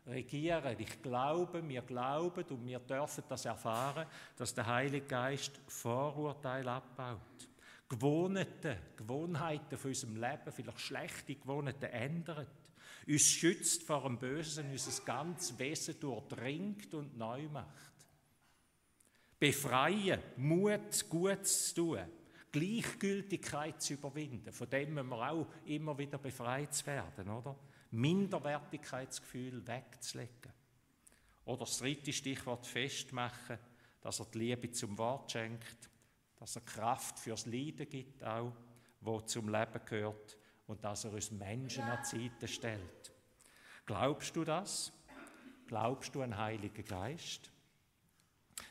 regieren. 0.05 0.75
Ich 0.77 1.01
glaube, 1.01 1.67
wir 1.67 1.81
glauben 1.81 2.43
und 2.43 2.67
wir 2.67 2.79
dürfen 2.79 3.23
das 3.29 3.45
erfahren, 3.45 4.05
dass 4.35 4.53
der 4.53 4.67
Heilige 4.67 5.07
Geist 5.07 5.61
Vorurteile 5.67 6.71
abbaut. 6.71 7.47
Gewohnheiten, 7.87 8.77
Gewohnheiten 8.97 9.77
von 9.77 9.91
unserem 9.91 10.15
Leben, 10.17 10.51
vielleicht 10.51 10.79
schlechte 10.81 11.35
Gewohnheiten 11.35 11.85
ändert. 11.85 12.62
Uns 13.07 13.23
schützt 13.23 13.83
vor 13.83 14.03
dem 14.03 14.17
Bösen, 14.17 14.71
unser 14.71 15.03
ganzes 15.03 15.57
Wesen 15.59 15.99
durchdringt 15.99 16.93
und 16.93 17.17
neu 17.17 17.47
macht. 17.49 17.93
Befreien, 19.39 20.21
Mut, 20.37 21.09
Gutes 21.09 21.69
zu 21.69 21.75
tun, 21.75 21.99
Gleichgültigkeit 22.51 23.81
zu 23.81 23.93
überwinden, 23.95 24.53
von 24.53 24.69
dem 24.69 24.93
müssen 24.93 25.09
wir 25.09 25.31
auch 25.31 25.47
immer 25.65 25.97
wieder 25.97 26.17
befreit 26.17 26.85
werden, 26.85 27.29
oder? 27.29 27.57
Minderwertigkeitsgefühl 27.91 29.67
wegzulegen. 29.67 30.53
Oder 31.45 31.65
das 31.65 31.79
dritte 31.79 32.13
Stichwort 32.13 32.65
festmachen, 32.65 33.59
dass 34.01 34.19
er 34.19 34.25
die 34.27 34.39
Liebe 34.39 34.71
zum 34.71 34.97
Wort 34.97 35.31
schenkt, 35.31 35.89
dass 36.37 36.55
er 36.55 36.61
Kraft 36.61 37.19
fürs 37.19 37.45
Leiden 37.45 37.89
gibt, 37.89 38.23
auch, 38.23 38.53
wo 39.01 39.19
zum 39.21 39.49
Leben 39.49 39.81
gehört, 39.85 40.37
und 40.67 40.83
dass 40.83 41.05
er 41.05 41.13
uns 41.13 41.31
Menschen 41.31 41.83
an 41.83 41.99
die 42.03 42.29
Seite 42.29 42.47
stellt. 42.47 43.11
Glaubst 43.85 44.35
du 44.35 44.43
das? 44.43 44.91
Glaubst 45.67 46.15
du 46.15 46.21
an 46.21 46.37
Heiligen 46.37 46.85
Geist? 46.85 47.49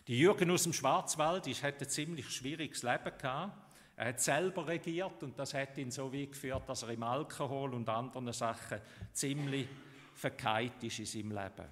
Die 0.07 0.19
Jürgen 0.19 0.51
aus 0.51 0.63
dem 0.65 0.73
Schwarzwald 0.73 1.47
ich 1.47 1.63
hatte 1.63 1.85
ein 1.85 1.91
ziemlich 1.91 2.31
schwieriges 2.31 2.83
Leben 2.83 3.13
gehabt. 3.19 3.59
Er 3.97 4.09
hat 4.09 4.21
selber 4.21 4.67
regiert 4.67 5.23
und 5.23 5.39
das 5.39 5.55
hat 5.55 5.77
ihn 5.77 5.91
so 5.91 6.13
weit 6.13 6.33
geführt, 6.33 6.69
dass 6.69 6.83
er 6.83 6.91
im 6.91 7.03
Alkohol 7.03 7.75
und 7.75 7.89
anderen 7.89 8.33
Sachen 8.33 8.81
ziemlich 9.13 9.69
verkeilt 10.15 10.83
ist 10.83 10.99
in 10.99 11.07
seinem 11.07 11.31
Leben. 11.31 11.69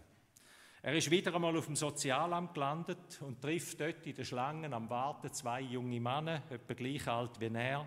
Er 0.83 0.95
ist 0.95 1.11
wieder 1.11 1.35
einmal 1.35 1.57
auf 1.57 1.67
dem 1.67 1.77
Sozialamt 1.77 2.55
gelandet 2.55 3.21
und 3.21 3.41
trifft 3.41 3.81
dort 3.81 4.07
in 4.07 4.15
den 4.15 4.25
Schlangen 4.25 4.73
am 4.73 4.89
Warten 4.89 5.33
zwei 5.33 5.61
junge 5.61 6.01
Männer, 6.01 6.43
etwa 6.49 6.73
gleich 6.73 7.07
alt 7.07 7.39
wie 7.39 7.55
er. 7.55 7.87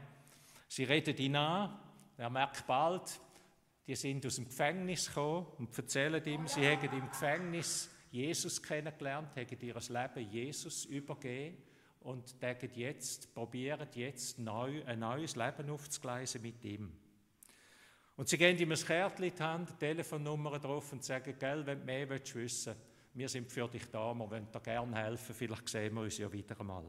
Sie 0.68 0.84
reden 0.84 1.18
ihn 1.18 1.36
an. 1.36 1.80
Er 2.18 2.30
merkt 2.30 2.66
bald, 2.68 3.20
die 3.88 3.96
sind 3.96 4.26
aus 4.26 4.36
dem 4.36 4.46
Gefängnis 4.46 5.08
gekommen 5.08 5.48
und 5.58 5.78
erzählen 5.78 6.24
ihm, 6.26 6.48
sie 6.48 6.62
hätten 6.62 6.96
im 6.96 7.10
Gefängnis 7.10 7.90
Jesus 8.12 8.62
kennengelernt, 8.62 9.36
hätten 9.36 9.60
ihr 9.66 9.76
Leben 9.76 10.32
Jesus 10.32 10.86
übergeben 10.86 11.58
und 12.02 12.42
denken 12.42 12.70
jetzt, 12.76 13.34
probieren 13.34 13.88
jetzt 13.96 14.40
neu, 14.40 14.84
ein 14.86 15.00
neues 15.00 15.36
Leben 15.36 15.70
aufzugleisen 15.70 16.42
mit 16.42 16.64
ihm. 16.64 16.92
Und 18.16 18.30
sie 18.30 18.38
gehen 18.38 18.58
ihm 18.60 18.72
ein 18.72 18.78
Kärtchen 18.78 19.26
in 19.26 19.36
die 19.36 19.44
Hand, 19.44 19.80
Telefonnummer 19.80 20.60
drauf 20.60 20.94
und 20.94 21.04
sagen, 21.04 21.36
gell, 21.40 21.66
wenn 21.66 21.80
du 21.80 21.86
mehr 21.86 22.08
willst, 22.10 22.36
wissen 22.36 22.76
wir 23.16 23.30
sind 23.30 23.52
für 23.52 23.68
dich 23.68 23.90
da, 23.92 24.14
wir 24.14 24.30
wollen 24.30 24.52
dir 24.52 24.60
gerne 24.60 24.96
helfen, 24.96 25.36
vielleicht 25.36 25.70
sehen 25.70 25.94
wir 25.94 26.02
uns 26.02 26.18
ja 26.18 26.32
wieder 26.32 26.60
einmal. 26.60 26.86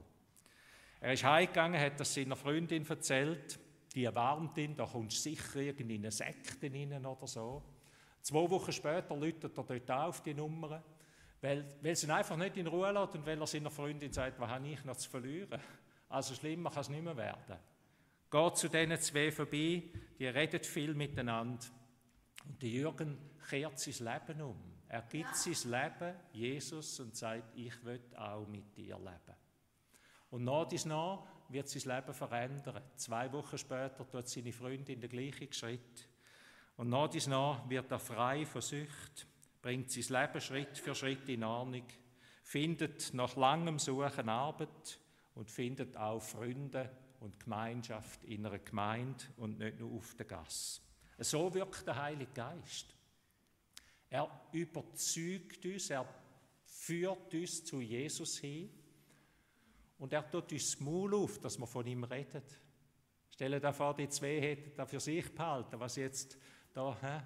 Er 1.00 1.12
ist 1.12 1.24
heimgegangen, 1.24 1.78
hat 1.78 2.00
das 2.00 2.14
seiner 2.14 2.36
Freundin 2.36 2.86
erzählt, 2.86 3.58
die 3.94 4.12
warnt 4.14 4.56
ihn, 4.58 4.74
da 4.74 4.86
kommst 4.86 5.24
du 5.24 5.30
sicher 5.30 5.78
in 5.78 5.90
eine 5.90 6.10
Sekte 6.10 6.72
rein 6.72 7.06
oder 7.06 7.26
so. 7.26 7.62
Zwei 8.20 8.50
Wochen 8.50 8.72
später 8.72 9.16
läutet 9.16 9.56
er 9.56 9.64
dort 9.64 9.90
auf 9.90 10.22
die 10.22 10.34
Nummer 10.34 10.82
weil, 11.44 11.62
weil 11.82 11.94
sie 11.94 12.06
ihn 12.06 12.10
einfach 12.10 12.38
nicht 12.38 12.56
in 12.56 12.66
Ruhe 12.66 12.90
lässt 12.90 13.14
und 13.16 13.26
weil 13.26 13.38
er 13.38 13.46
seiner 13.46 13.70
Freundin 13.70 14.10
sagt, 14.10 14.40
was 14.40 14.48
habe 14.48 14.66
ich 14.66 14.82
noch 14.82 14.96
zu 14.96 15.10
verlieren? 15.10 15.60
Also 16.08 16.34
schlimmer 16.34 16.70
kann 16.70 16.80
es 16.80 16.88
nicht 16.88 17.04
mehr 17.04 17.16
werden. 17.18 17.58
Geht 18.30 18.56
zu 18.56 18.68
diesen 18.70 18.98
zwei 18.98 19.30
vorbei, 19.30 19.82
die 20.18 20.26
reden 20.26 20.64
viel 20.64 20.94
miteinander. 20.94 21.66
Und 22.46 22.62
der 22.62 22.70
Jürgen 22.70 23.18
kehrt 23.46 23.78
sein 23.78 24.10
Leben 24.26 24.40
um. 24.40 24.56
Er 24.88 25.02
gibt 25.02 25.36
sein 25.36 25.70
Leben 25.70 26.16
Jesus 26.32 26.98
und 27.00 27.14
sagt, 27.14 27.54
ich 27.56 27.84
will 27.84 28.00
auch 28.16 28.46
mit 28.46 28.74
dir 28.74 28.96
leben. 28.96 29.36
Und 30.30 30.44
nach 30.44 30.66
dies 30.66 30.86
nach 30.86 31.26
wird 31.48 31.68
sein 31.68 31.96
Leben 31.96 32.14
verändern. 32.14 32.82
Zwei 32.96 33.32
Wochen 33.32 33.58
später 33.58 34.06
tut 34.06 34.28
seine 34.28 34.52
Freundin 34.52 35.00
den 35.00 35.10
gleichen 35.10 35.52
Schritt. 35.52 36.08
Und 36.76 36.90
nach 36.90 37.08
dies 37.08 37.26
nach 37.26 37.68
wird 37.68 37.90
er 37.90 37.98
frei 37.98 38.44
von 38.46 38.62
Sucht 38.62 39.26
bringt 39.62 39.90
sein 39.90 40.20
Leben 40.20 40.40
Schritt 40.42 40.76
für 40.76 40.94
Schritt 40.94 41.26
in 41.30 41.42
Ordnung, 41.42 41.86
findet 42.42 43.14
nach 43.14 43.34
langem 43.34 43.78
Suchen 43.78 44.28
Arbeit 44.28 45.00
und 45.34 45.50
findet 45.50 45.96
auch 45.96 46.20
Freunde 46.20 46.90
und 47.20 47.40
Gemeinschaft 47.40 48.22
in 48.24 48.44
einer 48.44 48.58
Gemeinde 48.58 49.24
und 49.38 49.58
nicht 49.58 49.80
nur 49.80 49.92
auf 49.92 50.14
der 50.16 50.26
Gasse. 50.26 50.82
So 51.18 51.54
wirkt 51.54 51.86
der 51.86 51.96
Heilige 51.96 52.32
Geist. 52.32 52.94
Er 54.10 54.28
überzeugt 54.52 55.64
uns, 55.64 55.88
er 55.88 56.06
führt 56.66 57.32
uns 57.32 57.64
zu 57.64 57.80
Jesus 57.80 58.36
hin 58.38 58.70
und 59.98 60.12
er 60.12 60.28
tut 60.30 60.52
uns 60.52 60.70
das 60.70 60.80
Maul 60.80 61.14
auf, 61.14 61.38
dass 61.38 61.58
wir 61.58 61.66
von 61.66 61.86
ihm 61.86 62.04
reden. 62.04 62.42
Stellen 63.30 63.60
dir 63.60 63.72
vor, 63.72 63.94
die 63.94 64.08
zwei 64.08 64.40
hätten 64.40 64.76
da 64.76 64.86
für 64.86 65.00
sich 65.00 65.34
behalten, 65.34 65.78
was 65.78 65.96
jetzt 65.96 66.38
da, 66.72 66.96
hä? 67.00 67.20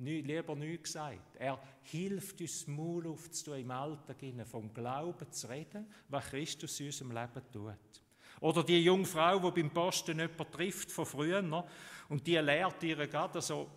lieber 0.00 0.56
nichts 0.56 0.84
gesagt. 0.84 1.36
Er 1.36 1.60
hilft 1.82 2.40
uns, 2.40 2.66
Maul 2.66 3.06
aufzutun 3.06 3.60
im 3.60 3.70
Alltag, 3.70 4.16
vom 4.46 4.72
Glauben 4.72 5.30
zu 5.30 5.48
reden, 5.48 5.86
was 6.08 6.26
Christus 6.26 6.80
in 6.80 6.86
unserem 6.86 7.12
Leben 7.12 7.42
tut. 7.52 8.02
Oder 8.40 8.64
die 8.64 8.82
junge 8.82 9.04
Frau, 9.04 9.38
die 9.38 9.62
beim 9.62 9.70
Posten 9.70 10.18
jemanden 10.18 10.50
trifft 10.50 10.90
von 10.90 11.04
früher, 11.04 11.66
und 12.08 12.26
die 12.26 12.36
lehrt 12.36 12.82
ihr 12.82 13.06
gerade 13.06 13.42
so, 13.42 13.68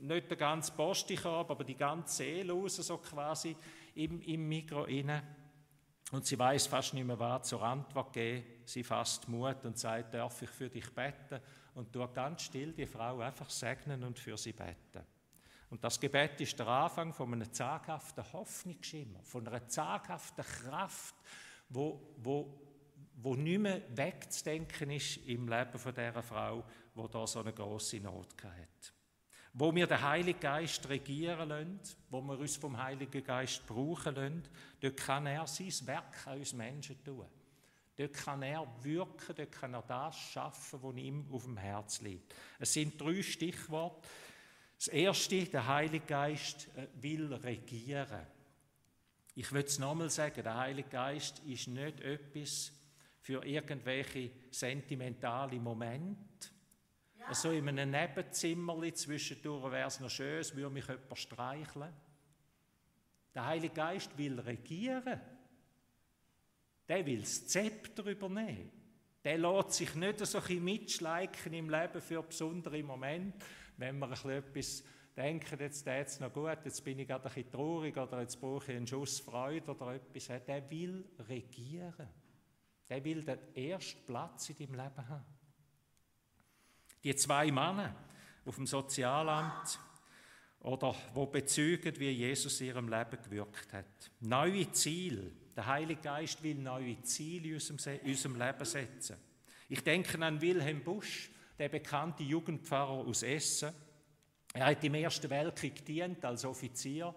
nicht 0.00 0.30
den 0.30 0.38
ganzen 0.38 0.76
Postikorb, 0.76 1.50
aber 1.50 1.64
die 1.64 1.76
ganze 1.76 2.16
Seele 2.16 2.52
raus, 2.52 2.76
so 2.76 2.98
quasi 2.98 3.56
im, 3.94 4.20
im 4.22 4.48
Mikro 4.48 4.84
inne. 4.84 5.22
Und 6.14 6.24
sie 6.24 6.38
weiß 6.38 6.68
fast 6.68 6.94
nicht 6.94 7.04
mehr, 7.04 7.18
was 7.18 7.48
zur 7.48 7.60
Antwort 7.60 8.12
geben. 8.12 8.44
Sie 8.66 8.84
fasst 8.84 9.28
Mut 9.28 9.64
und 9.64 9.76
sagt, 9.76 10.14
darf 10.14 10.40
ich 10.42 10.48
für 10.48 10.70
dich 10.70 10.88
beten? 10.94 11.40
Und 11.74 11.92
tut 11.92 12.14
ganz 12.14 12.42
still 12.42 12.72
die 12.72 12.86
Frau 12.86 13.18
einfach 13.18 13.50
segnen 13.50 14.04
und 14.04 14.16
für 14.16 14.36
sie 14.36 14.52
beten. 14.52 15.04
Und 15.70 15.82
das 15.82 15.98
Gebet 15.98 16.40
ist 16.40 16.56
der 16.56 16.68
Anfang 16.68 17.12
von 17.12 17.32
einem 17.32 17.52
zaghaften 17.52 18.32
Hoffnungsschimmer, 18.32 19.24
von 19.24 19.48
einer 19.48 19.66
zaghaften 19.66 20.44
Kraft, 20.44 21.16
wo, 21.68 22.14
wo, 22.18 22.60
wo 23.16 23.34
nicht 23.34 23.58
mehr 23.58 23.82
wegzudenken 23.96 24.92
ist 24.92 25.16
im 25.26 25.48
Leben 25.48 25.76
von 25.76 25.92
dieser 25.92 26.22
Frau, 26.22 26.64
wo 26.94 27.08
da 27.08 27.26
so 27.26 27.40
eine 27.40 27.52
große 27.52 27.98
Not 27.98 28.40
hat. 28.44 28.94
Wo 29.56 29.72
wir 29.72 29.86
den 29.86 30.02
Heiligen 30.02 30.40
Geist 30.40 30.88
regieren 30.88 31.48
lassen, 31.48 31.80
wo 32.10 32.20
wir 32.20 32.38
uns 32.38 32.56
vom 32.56 32.76
Heiligen 32.76 33.22
Geist 33.22 33.64
brauchen 33.66 34.16
lassen, 34.16 34.42
dort 34.80 34.96
kann 34.96 35.26
er 35.26 35.46
sein 35.46 35.72
Werk 35.86 36.26
an 36.26 36.38
uns 36.38 36.52
Menschen 36.52 37.02
tun. 37.04 37.24
Dort 37.96 38.12
kann 38.12 38.42
er 38.42 38.66
wirken, 38.82 39.34
dort 39.36 39.52
kann 39.52 39.74
er 39.74 39.82
das 39.82 40.16
schaffen, 40.16 40.80
was 40.82 40.96
ihm 40.96 41.24
auf 41.30 41.44
dem 41.44 41.56
Herz 41.56 42.00
liegt. 42.00 42.34
Es 42.58 42.72
sind 42.72 43.00
drei 43.00 43.22
Stichworte, 43.22 44.08
das 44.76 44.88
Erste, 44.88 45.44
der 45.44 45.68
Heilige 45.68 46.04
Geist 46.04 46.68
äh, 46.76 46.88
will 47.00 47.32
regieren. 47.32 48.26
Ich 49.36 49.52
will 49.52 49.64
es 49.64 49.78
nochmal 49.78 50.10
sagen, 50.10 50.42
der 50.42 50.56
Heilige 50.56 50.88
Geist 50.88 51.38
ist 51.40 51.68
nicht 51.68 52.00
etwas 52.00 52.72
für 53.20 53.44
irgendwelche 53.44 54.30
sentimentale 54.50 55.60
Momente. 55.60 56.48
Ja. 57.26 57.34
So 57.34 57.50
in 57.50 57.68
einem 57.68 57.90
Nebenzimmer 57.90 58.94
zwischendurch 58.94 59.72
wäre 59.72 59.88
es 59.88 60.00
noch 60.00 60.10
schön, 60.10 60.40
es 60.40 60.54
würde 60.54 60.70
mich 60.70 60.86
jemand 60.86 61.18
streicheln. 61.18 61.92
Der 63.34 63.46
Heilige 63.46 63.74
Geist 63.74 64.16
will 64.16 64.38
regieren. 64.40 65.20
Der 66.88 67.04
will 67.06 67.20
das 67.20 67.46
Zepter 67.48 68.04
übernehmen. 68.06 68.70
Der 69.24 69.38
lässt 69.38 69.72
sich 69.72 69.94
nicht 69.94 70.24
so 70.24 70.38
ein 70.38 70.64
mitschleichen 70.64 71.54
im 71.54 71.70
Leben 71.70 72.00
für 72.00 72.22
besondere 72.22 72.82
Momente 72.82 73.44
wenn 73.76 73.98
wir 73.98 74.10
etwas 74.30 74.84
denken, 75.16 75.58
jetzt 75.60 75.84
geht 75.84 76.06
es 76.06 76.20
noch 76.20 76.32
gut, 76.32 76.58
jetzt 76.64 76.84
bin 76.84 76.98
ich 76.98 77.08
gerade 77.08 77.28
ein 77.28 77.34
bisschen 77.34 77.50
traurig 77.50 77.96
oder 77.96 78.20
jetzt 78.20 78.40
brauche 78.40 78.70
ich 78.70 78.76
einen 78.76 78.86
Schuss 78.86 79.20
Freude 79.20 79.70
oder 79.70 79.94
etwas, 79.94 80.26
der 80.46 80.70
will 80.70 81.04
regieren. 81.28 82.08
Der 82.88 83.02
will 83.04 83.24
den 83.24 83.38
ersten 83.54 84.04
Platz 84.06 84.50
in 84.50 84.56
deinem 84.56 84.74
Leben 84.74 85.08
haben. 85.08 85.24
Die 87.04 87.14
zwei 87.14 87.52
Männer 87.52 87.94
auf 88.46 88.56
dem 88.56 88.66
Sozialamt 88.66 89.78
oder 90.60 90.94
wo 91.12 91.26
bezeugen, 91.26 91.98
wie 91.98 92.10
Jesus 92.10 92.60
in 92.60 92.68
ihrem 92.68 92.88
Leben 92.88 93.22
gewirkt 93.22 93.72
hat. 93.72 94.10
Neue 94.20 94.72
Ziele. 94.72 95.30
Der 95.54 95.66
Heilige 95.66 96.00
Geist 96.00 96.42
will 96.42 96.56
neue 96.56 97.00
Ziele 97.02 97.48
in 97.48 97.54
unserem, 97.54 98.00
in 98.00 98.10
unserem 98.10 98.36
Leben 98.36 98.64
setzen. 98.64 99.16
Ich 99.68 99.84
denke 99.84 100.18
an 100.24 100.40
Wilhelm 100.40 100.82
Busch, 100.82 101.30
der 101.58 101.68
bekannte 101.68 102.22
Jugendpfarrer 102.22 103.06
aus 103.06 103.22
Essen. 103.22 103.72
Er 104.54 104.66
hat 104.66 104.82
im 104.82 104.94
Ersten 104.94 105.30
Weltkrieg 105.30 105.76
gedient 105.76 106.24
als 106.24 106.44
Offizier 106.44 107.14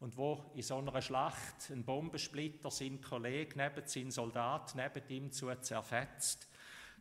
und 0.00 0.16
wo 0.16 0.50
in 0.54 0.62
so 0.62 0.78
einer 0.78 1.02
Schlacht 1.02 1.70
ein 1.70 1.84
Bombensplitter 1.84 2.70
sein 2.70 3.00
Kollege 3.00 3.58
neben 3.58 3.86
seinen 3.86 4.10
Soldat 4.10 4.74
neben 4.74 5.08
ihm 5.08 5.32
zu 5.32 5.54
zerfetzt. 5.60 6.48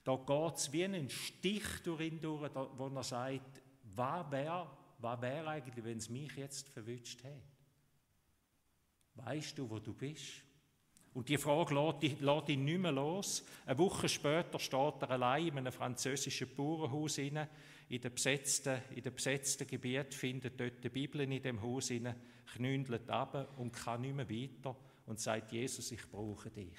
Da 0.07 0.15
geht 0.15 0.55
es 0.55 0.71
wie 0.71 0.85
ein 0.85 1.09
Stich 1.09 1.83
durch 1.83 1.99
ihn 1.99 2.21
durch, 2.21 2.49
wo 2.55 2.87
er 2.87 3.03
sagt, 3.03 3.61
was 3.93 4.31
wäre 4.31 4.69
was 4.99 5.21
wär 5.21 5.45
eigentlich, 5.45 5.83
wenn 5.83 5.97
es 5.97 6.09
mich 6.09 6.33
jetzt 6.37 6.69
verwünscht 6.69 7.21
hätte? 7.25 7.41
Weißt 9.15 9.57
du, 9.57 9.69
wo 9.69 9.79
du 9.79 9.93
bist? 9.93 10.43
Und 11.13 11.27
die 11.27 11.37
Frage 11.37 11.75
lässt 12.21 12.49
ihn 12.49 12.63
nicht 12.63 12.79
mehr 12.79 12.93
los. 12.93 13.43
Eine 13.65 13.77
Woche 13.79 14.07
später 14.07 14.57
steht 14.59 15.01
er 15.01 15.11
allein 15.11 15.47
in 15.47 15.57
einem 15.57 15.73
französischen 15.73 16.55
Bauernhaus 16.55 17.17
in 17.17 17.35
dem 17.89 18.13
besetzten, 18.13 18.81
besetzten 19.13 19.67
Gebiet, 19.67 20.13
findet 20.13 20.57
dort 20.57 20.81
die 20.81 20.89
Bibel 20.89 21.19
in 21.19 21.41
dem 21.41 21.61
Haus 21.61 21.91
knündelt 22.53 23.09
ab 23.09 23.57
und 23.57 23.73
kann 23.73 24.01
nicht 24.01 24.15
mehr 24.15 24.29
weiter 24.29 24.73
und 25.05 25.19
sagt, 25.19 25.51
Jesus, 25.51 25.91
ich 25.91 26.09
brauche 26.09 26.49
dich. 26.49 26.77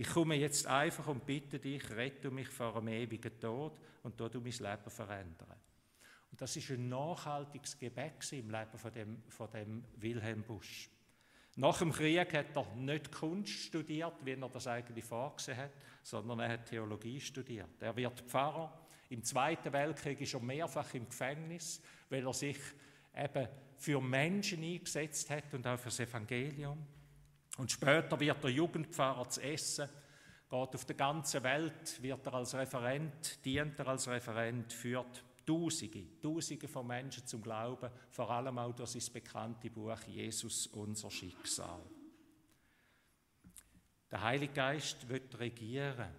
Ich 0.00 0.08
komme 0.10 0.36
jetzt 0.36 0.64
einfach 0.68 1.08
und 1.08 1.26
bitte 1.26 1.58
dich, 1.58 1.90
rette 1.90 2.30
mich 2.30 2.46
vor 2.48 2.76
einem 2.76 2.86
ewigen 2.86 3.40
Tod 3.40 3.80
und 4.04 4.16
tu 4.16 4.28
du 4.28 4.40
mein 4.40 4.52
Leben 4.52 4.90
verändern. 4.90 5.56
Und 6.30 6.40
das 6.40 6.54
ist 6.54 6.70
ein 6.70 6.88
nachhaltiges 6.88 7.76
Gebet 7.76 8.32
im 8.32 8.48
Leben 8.48 8.78
von 8.78 8.92
dem, 8.92 9.22
von 9.28 9.50
dem 9.50 9.84
Wilhelm 9.96 10.44
Busch. 10.44 10.88
Nach 11.56 11.76
dem 11.80 11.90
Krieg 11.90 12.32
hat 12.32 12.56
er 12.56 12.74
nicht 12.76 13.10
Kunst 13.10 13.50
studiert, 13.50 14.24
wie 14.24 14.34
er 14.34 14.48
das 14.48 14.68
eigentlich 14.68 15.04
vorgesehen 15.04 15.58
hat, 15.58 15.72
sondern 16.04 16.38
er 16.38 16.50
hat 16.50 16.66
Theologie 16.66 17.20
studiert. 17.20 17.82
Er 17.82 17.96
wird 17.96 18.20
Pfarrer. 18.20 18.72
Im 19.08 19.24
Zweiten 19.24 19.72
Weltkrieg 19.72 20.20
ist 20.20 20.32
er 20.32 20.40
mehrfach 20.40 20.94
im 20.94 21.08
Gefängnis, 21.08 21.82
weil 22.08 22.24
er 22.24 22.34
sich 22.34 22.58
eben 23.16 23.48
für 23.76 24.00
Menschen 24.00 24.62
eingesetzt 24.62 25.28
hat 25.30 25.52
und 25.54 25.66
auch 25.66 25.76
für 25.76 25.88
das 25.88 25.98
Evangelium. 25.98 26.86
Und 27.58 27.72
später 27.72 28.18
wird 28.18 28.44
er 28.44 28.50
Jugendpfarrer 28.50 29.28
zu 29.28 29.42
Essen, 29.42 29.88
geht 30.48 30.74
auf 30.74 30.84
der 30.84 30.96
ganzen 30.96 31.42
Welt, 31.42 32.00
wird 32.00 32.24
er 32.24 32.34
als 32.34 32.54
Referent, 32.54 33.44
dient 33.44 33.78
er 33.78 33.88
als 33.88 34.08
Referent, 34.08 34.72
führt 34.72 35.24
Tausende, 35.44 36.20
Tausende 36.22 36.68
von 36.68 36.86
Menschen 36.86 37.26
zum 37.26 37.42
Glauben, 37.42 37.90
vor 38.10 38.30
allem 38.30 38.58
auch 38.58 38.72
durch 38.72 38.90
sein 38.90 39.12
bekannte 39.12 39.70
Buch 39.70 40.00
Jesus, 40.06 40.68
unser 40.68 41.10
Schicksal. 41.10 41.82
Der 44.10 44.22
Heilige 44.22 44.52
Geist 44.52 45.08
wird 45.08 45.36
regieren. 45.38 46.14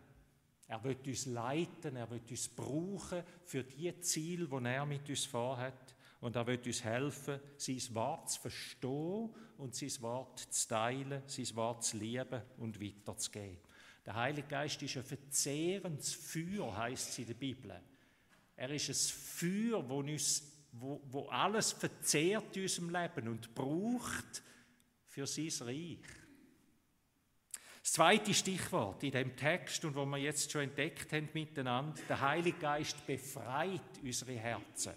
Er 0.67 0.83
wird 0.83 1.07
uns 1.07 1.25
leiten, 1.25 1.95
er 1.95 2.09
wird 2.09 2.29
uns 2.29 2.49
brauchen 2.49 3.23
für 3.45 3.63
die 3.63 3.97
Ziele, 4.01 4.45
die 4.47 4.65
er 4.65 4.85
mit 4.85 5.09
uns 5.09 5.25
vorhat. 5.25 5.95
Und 6.19 6.35
er 6.35 6.45
wird 6.47 6.67
uns 6.67 6.83
helfen, 6.83 7.39
sein 7.57 7.81
Wort 7.93 8.29
zu 8.29 8.41
verstehen 8.41 9.33
und 9.57 9.75
sein 9.75 10.01
Wort 10.01 10.39
zu 10.39 10.67
teilen, 10.67 11.23
sein 11.27 11.55
Wort 11.55 11.83
zu 11.83 11.97
lieben 11.97 12.41
und 12.57 12.81
weiterzugeben. 12.81 13.59
Der 14.05 14.15
Heilige 14.15 14.47
Geist 14.47 14.81
ist 14.81 14.97
ein 14.97 15.03
verzehrendes 15.03 16.13
Feuer, 16.13 16.75
heißt 16.75 17.09
es 17.09 17.19
in 17.19 17.27
der 17.27 17.33
Bibel. 17.35 17.81
Er 18.55 18.69
ist 18.71 18.89
ein 18.89 18.95
Feuer, 18.95 19.87
wo, 19.87 19.99
uns, 19.99 20.43
wo, 20.73 21.01
wo 21.09 21.27
alles 21.29 21.71
verzehrt 21.71 22.55
in 22.57 22.63
unserem 22.63 22.89
Leben 22.89 23.27
und 23.29 23.55
braucht 23.55 24.43
für 25.05 25.25
sein 25.25 25.67
Reich. 25.67 25.99
Das 27.81 27.93
zweite 27.93 28.33
Stichwort 28.33 29.03
in 29.03 29.11
dem 29.11 29.35
Text 29.35 29.85
und 29.85 29.95
wo 29.95 30.05
wir 30.05 30.17
jetzt 30.17 30.51
schon 30.51 30.61
entdeckt 30.61 31.11
haben 31.13 31.29
miteinander, 31.33 31.99
der 32.07 32.19
Heilige 32.19 32.59
Geist 32.59 33.05
befreit 33.07 33.81
unsere 34.03 34.33
Herzen. 34.33 34.93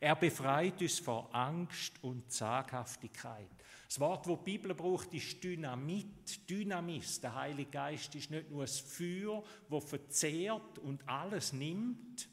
Er 0.00 0.16
befreit 0.16 0.80
uns 0.80 0.98
vor 0.98 1.28
Angst 1.34 1.92
und 2.02 2.32
Zaghaftigkeit. 2.32 3.50
Das 3.86 4.00
Wort, 4.00 4.26
das 4.26 4.38
die 4.38 4.44
Bibel 4.44 4.74
braucht, 4.74 5.12
ist 5.12 5.44
Dynamit, 5.44 6.48
Dynamis. 6.48 7.20
Der 7.20 7.34
Heilige 7.34 7.70
Geist 7.70 8.14
ist 8.14 8.30
nicht 8.30 8.50
nur 8.50 8.62
ein 8.62 8.68
Feuer, 8.68 9.42
das 9.68 9.84
verzehrt 9.84 10.78
und 10.78 11.06
alles 11.06 11.52
nimmt, 11.52 12.28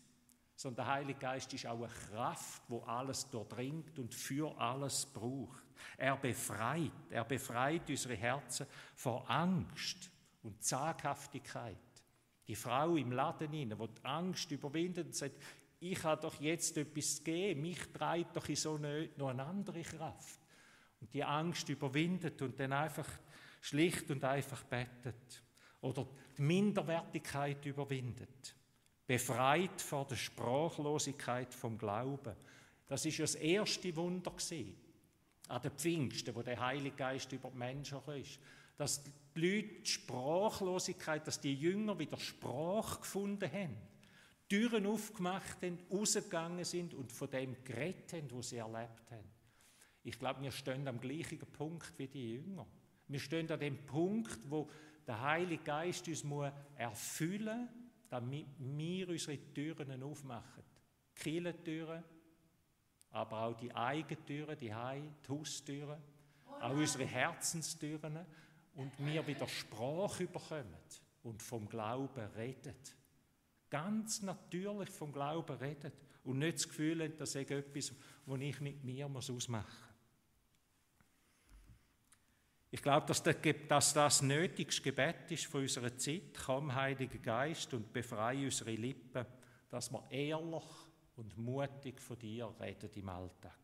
sondern 0.56 0.86
der 0.86 0.94
Heilige 0.94 1.20
Geist 1.20 1.54
ist 1.54 1.68
auch 1.68 1.84
eine 1.84 1.88
Kraft, 1.88 2.62
wo 2.70 2.80
alles 2.84 3.30
durchdringt 3.30 4.00
und 4.00 4.16
für 4.16 4.58
alles 4.58 5.06
braucht. 5.06 5.64
Er 5.98 6.16
befreit, 6.16 6.92
er 7.10 7.26
befreit 7.26 7.90
unsere 7.90 8.16
Herzen 8.16 8.66
vor 8.96 9.30
Angst 9.30 10.10
und 10.42 10.64
Zaghaftigkeit. 10.64 11.76
Die 12.48 12.56
Frau 12.56 12.96
im 12.96 13.12
Laden 13.12 13.52
die 13.52 13.76
Angst 14.04 14.50
überwindet 14.52 15.08
und 15.08 15.16
sagt, 15.16 15.36
ich 15.80 16.04
habe 16.04 16.22
doch 16.22 16.40
jetzt 16.42 16.78
etwas 16.78 17.24
gegeben, 17.24 17.62
mich 17.62 17.80
treibt 17.94 18.36
doch 18.36 18.48
in 18.50 18.56
so 18.56 18.76
eine, 18.76 19.10
noch 19.18 19.30
eine 19.30 19.44
andere 19.44 19.82
Kraft. 19.82 20.40
Und 21.00 21.14
die 21.14 21.24
Angst 21.24 21.70
überwindet 21.70 22.42
und 22.42 22.60
dann 22.60 22.74
einfach 22.74 23.08
schlicht 23.62 24.10
und 24.10 24.24
einfach 24.24 24.64
bettet. 24.64 25.44
Oder 25.82 26.08
die 26.38 26.42
Minderwertigkeit 26.42 27.66
überwindet 27.66 28.56
befreit 29.08 29.82
vor 29.82 30.06
der 30.06 30.18
Sprachlosigkeit 30.18 31.54
vom 31.54 31.78
Glauben. 31.78 32.36
Das 32.88 33.06
ist 33.06 33.18
ja 33.18 33.24
das 33.24 33.36
erste 33.36 33.96
Wunder 33.96 34.32
gewesen, 34.32 34.76
an 35.48 35.62
den 35.62 35.72
Pfingsten, 35.72 36.36
wo 36.36 36.42
der 36.42 36.60
Heilige 36.60 36.96
Geist 36.96 37.32
über 37.32 37.50
die 37.50 37.58
Menschen 37.58 38.00
ist. 38.22 38.38
Dass 38.76 39.02
die 39.02 39.12
Leute 39.36 39.82
die 39.82 39.90
Sprachlosigkeit, 39.90 41.26
dass 41.26 41.40
die 41.40 41.56
Jünger 41.56 41.98
wieder 41.98 42.18
Sprache 42.18 43.00
gefunden 43.00 43.52
haben, 43.52 43.78
Türen 44.48 44.86
aufgemacht 44.86 45.62
haben, 45.62 45.80
rausgegangen 45.92 46.64
sind 46.64 46.94
und 46.94 47.12
von 47.12 47.30
dem 47.30 47.64
geredet 47.64 48.14
haben, 48.14 48.32
was 48.32 48.50
sie 48.50 48.58
erlebt 48.58 49.12
haben. 49.12 49.30
Ich 50.04 50.18
glaube, 50.18 50.42
wir 50.42 50.52
stehen 50.52 50.88
am 50.88 51.00
gleichen 51.00 51.40
Punkt 51.40 51.94
wie 51.98 52.08
die 52.08 52.34
Jünger. 52.36 52.66
Wir 53.08 53.20
stehen 53.20 53.52
an 53.52 53.60
dem 53.60 53.86
Punkt, 53.86 54.40
wo 54.50 54.70
der 55.06 55.22
Heilige 55.22 55.64
Geist 55.64 56.08
uns 56.08 56.24
erfüllen 56.78 57.62
muss 57.62 57.88
damit 58.10 58.48
wir 58.58 59.10
unsere 59.10 59.38
Türen 59.54 60.02
aufmachen. 60.04 60.64
Die 61.16 61.22
Kirchentüren, 61.22 62.04
aber 63.12 63.44
auch 63.44 63.58
die 63.58 63.74
Eigentüren, 63.74 64.58
die 64.58 64.74
Heim, 64.74 65.16
die 65.26 65.30
Haustüren, 65.30 66.02
auch 66.62 66.72
unsere 66.72 67.06
Herzenstüren 67.06 68.26
und 68.76 68.92
wir 69.00 69.26
wieder 69.26 69.48
Sprache 69.48 70.28
bekommen 70.28 70.78
und 71.24 71.42
vom 71.42 71.68
Glauben 71.68 72.26
reden. 72.36 72.76
Ganz 73.70 74.22
natürlich 74.22 74.90
vom 74.90 75.12
Glauben 75.12 75.58
reden 75.58 75.92
und 76.24 76.40
nicht 76.40 76.58
das 76.58 76.68
Gefühl 76.68 77.04
haben, 77.04 77.18
das 77.18 77.34
sei 77.34 77.42
etwas, 77.42 77.94
was 78.26 78.40
ich 78.42 78.62
mit 78.62 78.84
mir 78.84 79.08
ausmachen 79.08 79.66
muss. 79.66 79.88
Ich 82.70 82.82
glaube, 82.82 83.06
dass, 83.08 83.24
dass 83.24 83.94
das 83.94 84.22
nötigste 84.22 84.82
Gebet 84.82 85.32
ist 85.32 85.46
von 85.46 85.62
unserer 85.62 85.98
Zeit. 85.98 86.38
Komm, 86.46 86.76
Heiliger 86.76 87.20
Geist, 87.20 87.74
und 87.74 87.94
befreie 87.94 88.46
unsere 88.46 88.72
Lippen, 88.72 89.26
dass 89.70 89.92
wir 89.92 90.06
ehrlich 90.12 90.66
und 91.16 91.38
mutig 91.38 92.02
von 92.02 92.20
dir 92.20 92.54
reden 92.60 92.90
im 92.96 93.10
Alltag. 93.10 93.58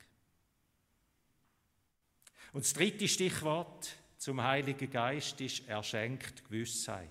Und 2.54 2.64
das 2.64 2.74
dritte 2.74 3.08
Stichwort 3.08 3.96
zum 4.18 4.42
Heiligen 4.42 4.90
Geist 4.90 5.42
ist, 5.42 5.68
er 5.68 5.84
schenkt 5.84 6.46
Gewissheit. 6.46 7.10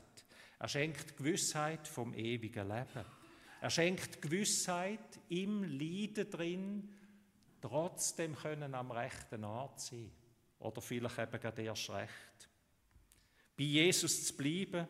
Er 0.62 0.68
schenkt 0.68 1.16
Gewissheit 1.16 1.88
vom 1.88 2.14
ewigen 2.14 2.68
Leben. 2.68 3.04
Er 3.60 3.68
schenkt 3.68 4.22
Gewissheit 4.22 5.18
im 5.28 5.64
Leiden 5.64 6.30
drin, 6.30 6.88
trotzdem 7.60 8.36
können 8.36 8.72
am 8.76 8.92
rechten 8.92 9.42
Ort 9.42 9.80
sein 9.80 10.08
oder 10.60 10.80
vielleicht 10.80 11.18
eben 11.18 11.40
gerade 11.40 11.62
erst 11.62 11.90
recht. 11.90 12.48
Bei 13.56 13.64
Jesus 13.64 14.28
zu 14.28 14.36
bleiben, 14.36 14.86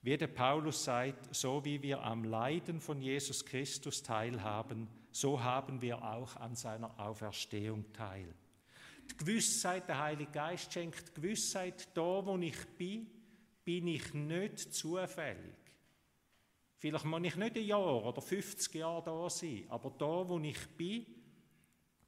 wie 0.00 0.16
der 0.16 0.28
Paulus 0.28 0.84
sagt, 0.84 1.36
so 1.36 1.62
wie 1.66 1.82
wir 1.82 2.02
am 2.02 2.24
Leiden 2.24 2.80
von 2.80 3.02
Jesus 3.02 3.44
Christus 3.44 4.02
teilhaben, 4.02 4.88
so 5.10 5.42
haben 5.42 5.82
wir 5.82 6.02
auch 6.02 6.34
an 6.36 6.56
seiner 6.56 6.98
Auferstehung 6.98 7.92
teil. 7.92 8.34
Die 9.10 9.18
Gewissheit, 9.18 9.86
der 9.86 9.98
Heilige 9.98 10.32
Geist 10.32 10.72
schenkt 10.72 11.14
Gewissheit, 11.14 11.94
da 11.94 12.24
wo 12.24 12.38
ich 12.38 12.66
bin, 12.78 13.17
bin 13.68 13.86
ich 13.88 14.14
nicht 14.14 14.72
zufällig. 14.72 15.58
Vielleicht 16.78 17.04
muss 17.04 17.20
ich 17.22 17.36
nicht 17.36 17.54
ein 17.54 17.64
Jahr 17.64 18.02
oder 18.02 18.22
50 18.22 18.74
Jahre 18.76 19.04
da 19.04 19.28
sein, 19.28 19.66
aber 19.68 19.90
da 19.90 20.26
wo 20.26 20.38
ich 20.38 20.66
bin, 20.68 21.04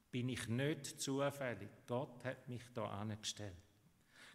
bin 0.09 0.29
ich 0.29 0.47
nicht 0.47 0.99
zufällig. 0.99 1.69
Gott 1.85 2.25
hat 2.25 2.49
mich 2.49 2.63
da 2.73 2.85
angestellt. 2.85 3.53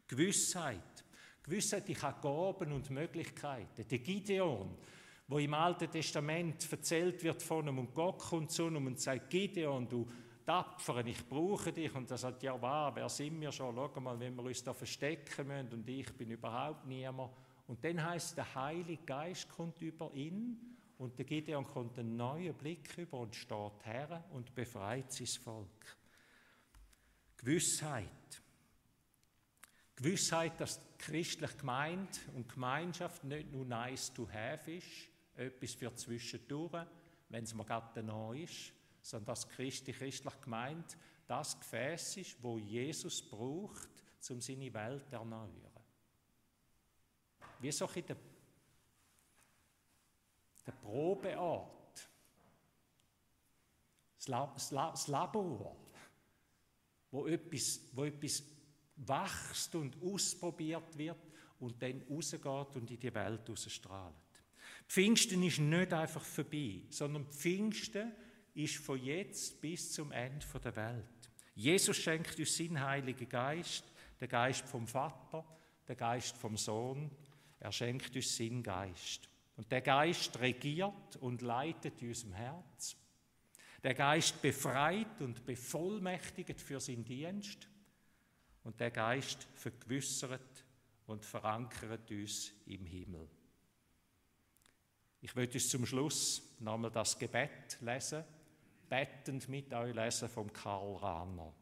Gewissheit. 0.07 1.05
Gewissheit, 1.43 1.89
ich 1.89 2.01
habe 2.01 2.21
Gaben 2.21 2.71
und 2.71 2.91
Möglichkeiten. 2.91 3.89
Der 3.89 3.99
Gideon, 3.99 4.79
wo 5.27 5.41
im 5.41 5.55
Alten 5.55 5.91
Testament 5.91 6.71
erzählt 6.71 7.25
wird 7.25 7.43
von 7.43 7.67
ihm 7.67 7.81
und 7.81 7.93
Gott 7.93 8.21
kommt 8.21 8.53
zu 8.53 8.69
ihm 8.69 8.87
und 8.87 9.01
sagt, 9.01 9.31
Gideon, 9.31 9.89
du 9.89 10.09
Tapferen, 10.47 11.09
ich 11.09 11.29
brauche 11.29 11.73
dich. 11.73 11.93
Und 11.93 12.09
er 12.11 12.19
sagt, 12.19 12.43
ja, 12.45 12.61
wahr, 12.63 12.95
wer 12.95 13.09
sind 13.09 13.41
wir 13.41 13.51
schon? 13.51 13.75
Schau 13.75 14.01
mal, 14.01 14.19
wenn 14.19 14.35
wir 14.37 14.45
uns 14.45 14.63
da 14.63 14.73
verstecken 14.73 15.49
müssen 15.49 15.73
und 15.73 15.89
ich 15.89 16.11
bin 16.17 16.31
überhaupt 16.31 16.87
niemand. 16.87 17.33
Und 17.67 17.85
dann 17.85 18.03
heißt 18.03 18.37
der 18.37 18.55
Heilige 18.55 19.03
Geist 19.05 19.49
kommt 19.49 19.83
über 19.83 20.13
ihn 20.15 20.77
und 20.99 21.19
der 21.19 21.25
Gideon 21.25 21.65
kommt 21.65 21.99
einen 21.99 22.17
neuen 22.17 22.55
Blick 22.55 22.97
über 22.97 23.19
und 23.19 23.35
steht 23.35 23.85
her 23.85 24.25
und 24.31 24.55
befreit 24.55 25.13
sein 25.13 25.27
Volk. 25.27 25.97
Gewissheit. 27.39 28.07
Gewissheit, 29.97 30.61
dass 30.61 30.81
christlich 30.99 31.59
gemeint 31.59 32.21
und 32.35 32.49
Gemeinschaft 32.49 33.25
nicht 33.25 33.51
nur 33.51 33.65
nice 33.65 34.13
to 34.15 34.29
have 34.29 34.71
ist, 34.71 35.09
etwas 35.35 35.75
für 35.75 35.93
zwischendurch, 35.95 36.87
wenn 37.31 37.45
es 37.45 37.53
mir 37.53 37.65
gerade 37.65 38.03
neu 38.03 38.43
ist, 38.43 38.73
sondern 39.07 39.27
dass 39.27 39.49
christlich 39.49 39.97
christlich 39.99 40.40
gemeint 40.40 40.99
das 41.29 41.59
Gefäß 41.59 42.16
ist, 42.16 42.42
wo 42.42 42.59
Jesus 42.59 43.23
braucht 43.23 43.88
um 44.31 44.40
seine 44.40 44.75
Welt 44.75 45.09
zu 45.09 45.14
erneuern. 45.14 45.71
Wie 47.61 47.71
so 47.71 47.87
ein 47.87 48.05
der, 48.05 48.16
der 50.66 50.73
Probeort, 50.73 52.09
das 54.16 55.07
Labor, 55.07 55.77
wo 57.12 57.29
etwas, 57.29 57.81
wo 57.92 58.05
etwas 58.05 58.42
wächst 58.97 59.73
und 59.77 60.03
ausprobiert 60.03 60.99
wird 60.99 61.31
und 61.61 61.81
dann 61.81 62.03
rausgeht 62.11 62.77
und 62.77 62.90
in 62.90 62.99
die 62.99 63.14
Welt 63.14 63.49
rausstrahlt. 63.49 64.14
Pfingsten 64.88 65.45
ist 65.45 65.61
nicht 65.61 65.92
einfach 65.92 66.25
vorbei, 66.25 66.83
sondern 66.90 67.27
Pfingsten 67.27 68.12
ist 68.57 68.77
von 68.77 69.03
jetzt 69.03 69.61
bis 69.61 69.92
zum 69.92 70.11
Ende 70.12 70.47
der 70.62 70.77
Welt. 70.77 71.05
Jesus 71.55 71.97
schenkt 71.97 72.38
uns 72.38 72.57
seinen 72.57 72.81
Heiligen 72.81 73.29
Geist, 73.29 73.85
den 74.21 74.29
Geist 74.29 74.66
vom 74.66 74.87
Vater, 74.87 75.45
den 75.88 75.97
Geist 75.97 76.37
vom 76.37 76.57
Sohn. 76.57 77.11
Er 77.61 77.73
schenkt 77.73 78.14
uns 78.16 78.37
seinen 78.37 78.62
Geist. 78.62 79.29
Und 79.57 79.71
der 79.71 79.81
Geist 79.81 80.38
regiert 80.38 81.16
und 81.16 81.42
leitet 81.42 82.01
in 82.03 82.09
unserem 82.09 82.35
Herz. 82.35 82.97
Der 83.83 83.95
Geist 83.95 84.40
befreit 84.42 85.21
und 85.21 85.45
bevollmächtigt 85.45 86.61
für 86.61 86.81
seinen 86.81 87.05
Dienst. 87.05 87.69
Und 88.64 88.81
der 88.81 88.90
Geist 88.90 89.47
vergewissert 89.55 90.64
und 91.07 91.25
verankert 91.25 92.11
uns 92.11 92.53
im 92.66 92.85
Himmel. 92.85 93.29
Ich 95.21 95.35
möchte 95.35 95.55
uns 95.55 95.69
zum 95.69 95.87
Schluss 95.87 96.42
nochmal 96.61 96.90
das 96.90 97.19
Gebet 97.19 97.79
lesen, 97.81 98.25
bettend 98.88 99.49
mit 99.49 99.72
euch 99.75 99.94
lesen 99.94 100.29
vom 100.29 100.53
Karl 100.53 100.96
Rahner. 100.96 101.53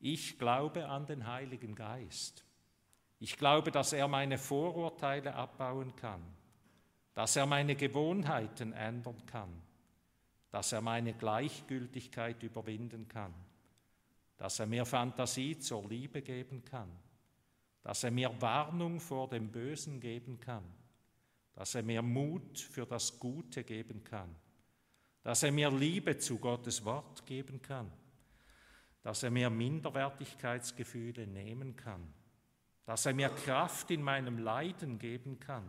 Ich 0.00 0.38
glaube 0.38 0.88
an 0.88 1.06
den 1.06 1.26
Heiligen 1.26 1.74
Geist. 1.74 2.44
Ich 3.20 3.38
glaube, 3.38 3.70
dass 3.70 3.92
er 3.92 4.06
meine 4.06 4.36
Vorurteile 4.36 5.34
abbauen 5.34 5.96
kann, 5.96 6.22
dass 7.14 7.36
er 7.36 7.46
meine 7.46 7.74
Gewohnheiten 7.74 8.72
ändern 8.72 9.24
kann, 9.24 9.62
dass 10.50 10.72
er 10.72 10.82
meine 10.82 11.14
Gleichgültigkeit 11.14 12.42
überwinden 12.42 13.08
kann, 13.08 13.32
dass 14.36 14.58
er 14.58 14.66
mir 14.66 14.84
Fantasie 14.84 15.58
zur 15.58 15.88
Liebe 15.88 16.22
geben 16.22 16.64
kann, 16.64 16.90
dass 17.82 18.04
er 18.04 18.10
mir 18.10 18.30
Warnung 18.42 19.00
vor 19.00 19.28
dem 19.28 19.50
Bösen 19.50 20.00
geben 20.00 20.38
kann, 20.40 20.64
dass 21.54 21.74
er 21.74 21.82
mir 21.82 22.02
Mut 22.02 22.58
für 22.58 22.84
das 22.84 23.18
Gute 23.18 23.64
geben 23.64 24.04
kann, 24.04 24.34
dass 25.24 25.42
er 25.42 25.52
mir 25.52 25.70
Liebe 25.70 26.18
zu 26.18 26.38
Gottes 26.38 26.84
Wort 26.84 27.26
geben 27.26 27.60
kann, 27.62 27.90
dass 29.02 29.22
er 29.22 29.30
mir 29.30 29.50
Minderwertigkeitsgefühle 29.50 31.26
nehmen 31.26 31.74
kann, 31.76 32.12
dass 32.84 33.06
er 33.06 33.14
mir 33.14 33.30
Kraft 33.30 33.90
in 33.90 34.02
meinem 34.02 34.38
Leiden 34.38 34.98
geben 34.98 35.40
kann, 35.40 35.64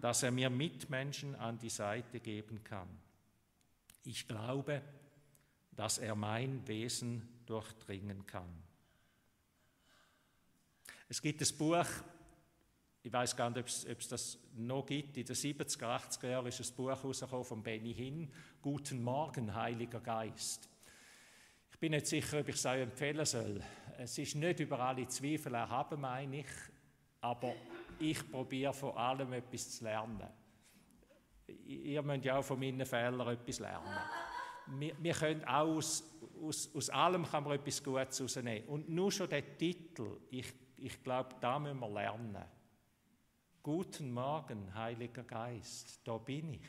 dass 0.00 0.22
er 0.22 0.30
mir 0.30 0.48
Mitmenschen 0.48 1.34
an 1.34 1.58
die 1.58 1.70
Seite 1.70 2.20
geben 2.20 2.62
kann. 2.62 2.88
Ich 4.04 4.28
glaube, 4.28 4.80
dass 5.72 5.98
er 5.98 6.14
mein 6.14 6.66
Wesen 6.68 7.28
durchdringen 7.46 8.26
kann. 8.26 8.62
Es 11.08 11.20
gibt 11.20 11.40
ein 11.40 11.58
Buch, 11.58 11.86
ich 13.02 13.12
weiß 13.12 13.36
gar 13.36 13.50
nicht, 13.50 13.58
ob 13.58 13.98
es, 13.98 14.08
das 14.08 14.38
noch 14.56 14.86
gibt. 14.86 15.16
In 15.16 15.24
den 15.24 15.34
70er, 15.34 15.82
80er 15.82 16.28
Jahren 16.28 16.46
ist 16.46 16.60
ein 16.60 16.76
Buch 16.76 16.88
herausgekommen 16.88 17.44
von 17.44 17.62
Benny 17.62 17.94
Hinn, 17.94 18.30
Guten 18.60 19.02
Morgen, 19.02 19.52
Heiliger 19.54 20.00
Geist. 20.00 20.68
Ich 21.70 21.78
bin 21.78 21.90
nicht 21.90 22.06
sicher, 22.06 22.40
ob 22.40 22.48
ich 22.48 22.54
es 22.54 22.66
euch 22.66 22.82
empfehlen 22.82 23.24
soll. 23.24 23.60
Es 23.98 24.16
ist 24.18 24.36
nicht 24.36 24.60
über 24.60 24.78
alle 24.78 25.06
Zweifel 25.08 25.54
erhaben, 25.54 26.00
meine 26.00 26.40
ich, 26.40 26.46
aber 27.20 27.54
ich 27.98 28.30
probiere 28.30 28.72
von 28.72 28.96
allem 28.96 29.32
etwas 29.32 29.78
zu 29.78 29.84
lernen. 29.84 30.28
Ihr 31.66 32.02
müsst 32.02 32.24
ja 32.24 32.38
auch 32.38 32.44
von 32.44 32.58
meinen 32.58 32.86
Fehlern 32.86 33.28
etwas 33.28 33.58
lernen. 33.58 33.98
Wir, 34.78 34.94
wir 35.00 35.12
können 35.12 35.44
auch 35.44 35.76
aus, 35.76 36.04
aus, 36.40 36.70
aus 36.72 36.88
allem 36.90 37.24
kann 37.24 37.42
man 37.42 37.54
etwas 37.54 37.82
Gutes 37.82 38.20
herausnehmen. 38.20 38.68
Und 38.68 38.88
nur 38.88 39.10
schon 39.10 39.28
der 39.28 39.58
Titel, 39.58 40.20
ich 40.30 40.54
ich 40.82 41.02
glaube, 41.02 41.36
da 41.40 41.58
müssen 41.58 41.78
wir 41.78 41.88
lernen. 41.88 42.44
Guten 43.62 44.10
Morgen, 44.10 44.74
Heiliger 44.74 45.22
Geist, 45.22 46.00
da 46.02 46.18
bin 46.18 46.54
ich. 46.54 46.68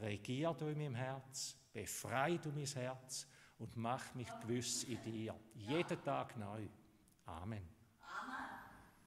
Regier 0.00 0.52
du 0.54 0.66
in 0.66 0.78
meinem 0.78 0.96
Herz, 0.96 1.56
befrei 1.72 2.36
du 2.38 2.50
mein 2.50 2.66
Herz 2.66 3.28
und 3.60 3.76
mach 3.76 4.12
mich 4.16 4.28
gewiss 4.40 4.82
in 4.82 5.00
dir. 5.02 5.38
Jeden 5.54 6.02
Tag 6.02 6.36
neu. 6.36 6.66
Amen. 7.26 7.75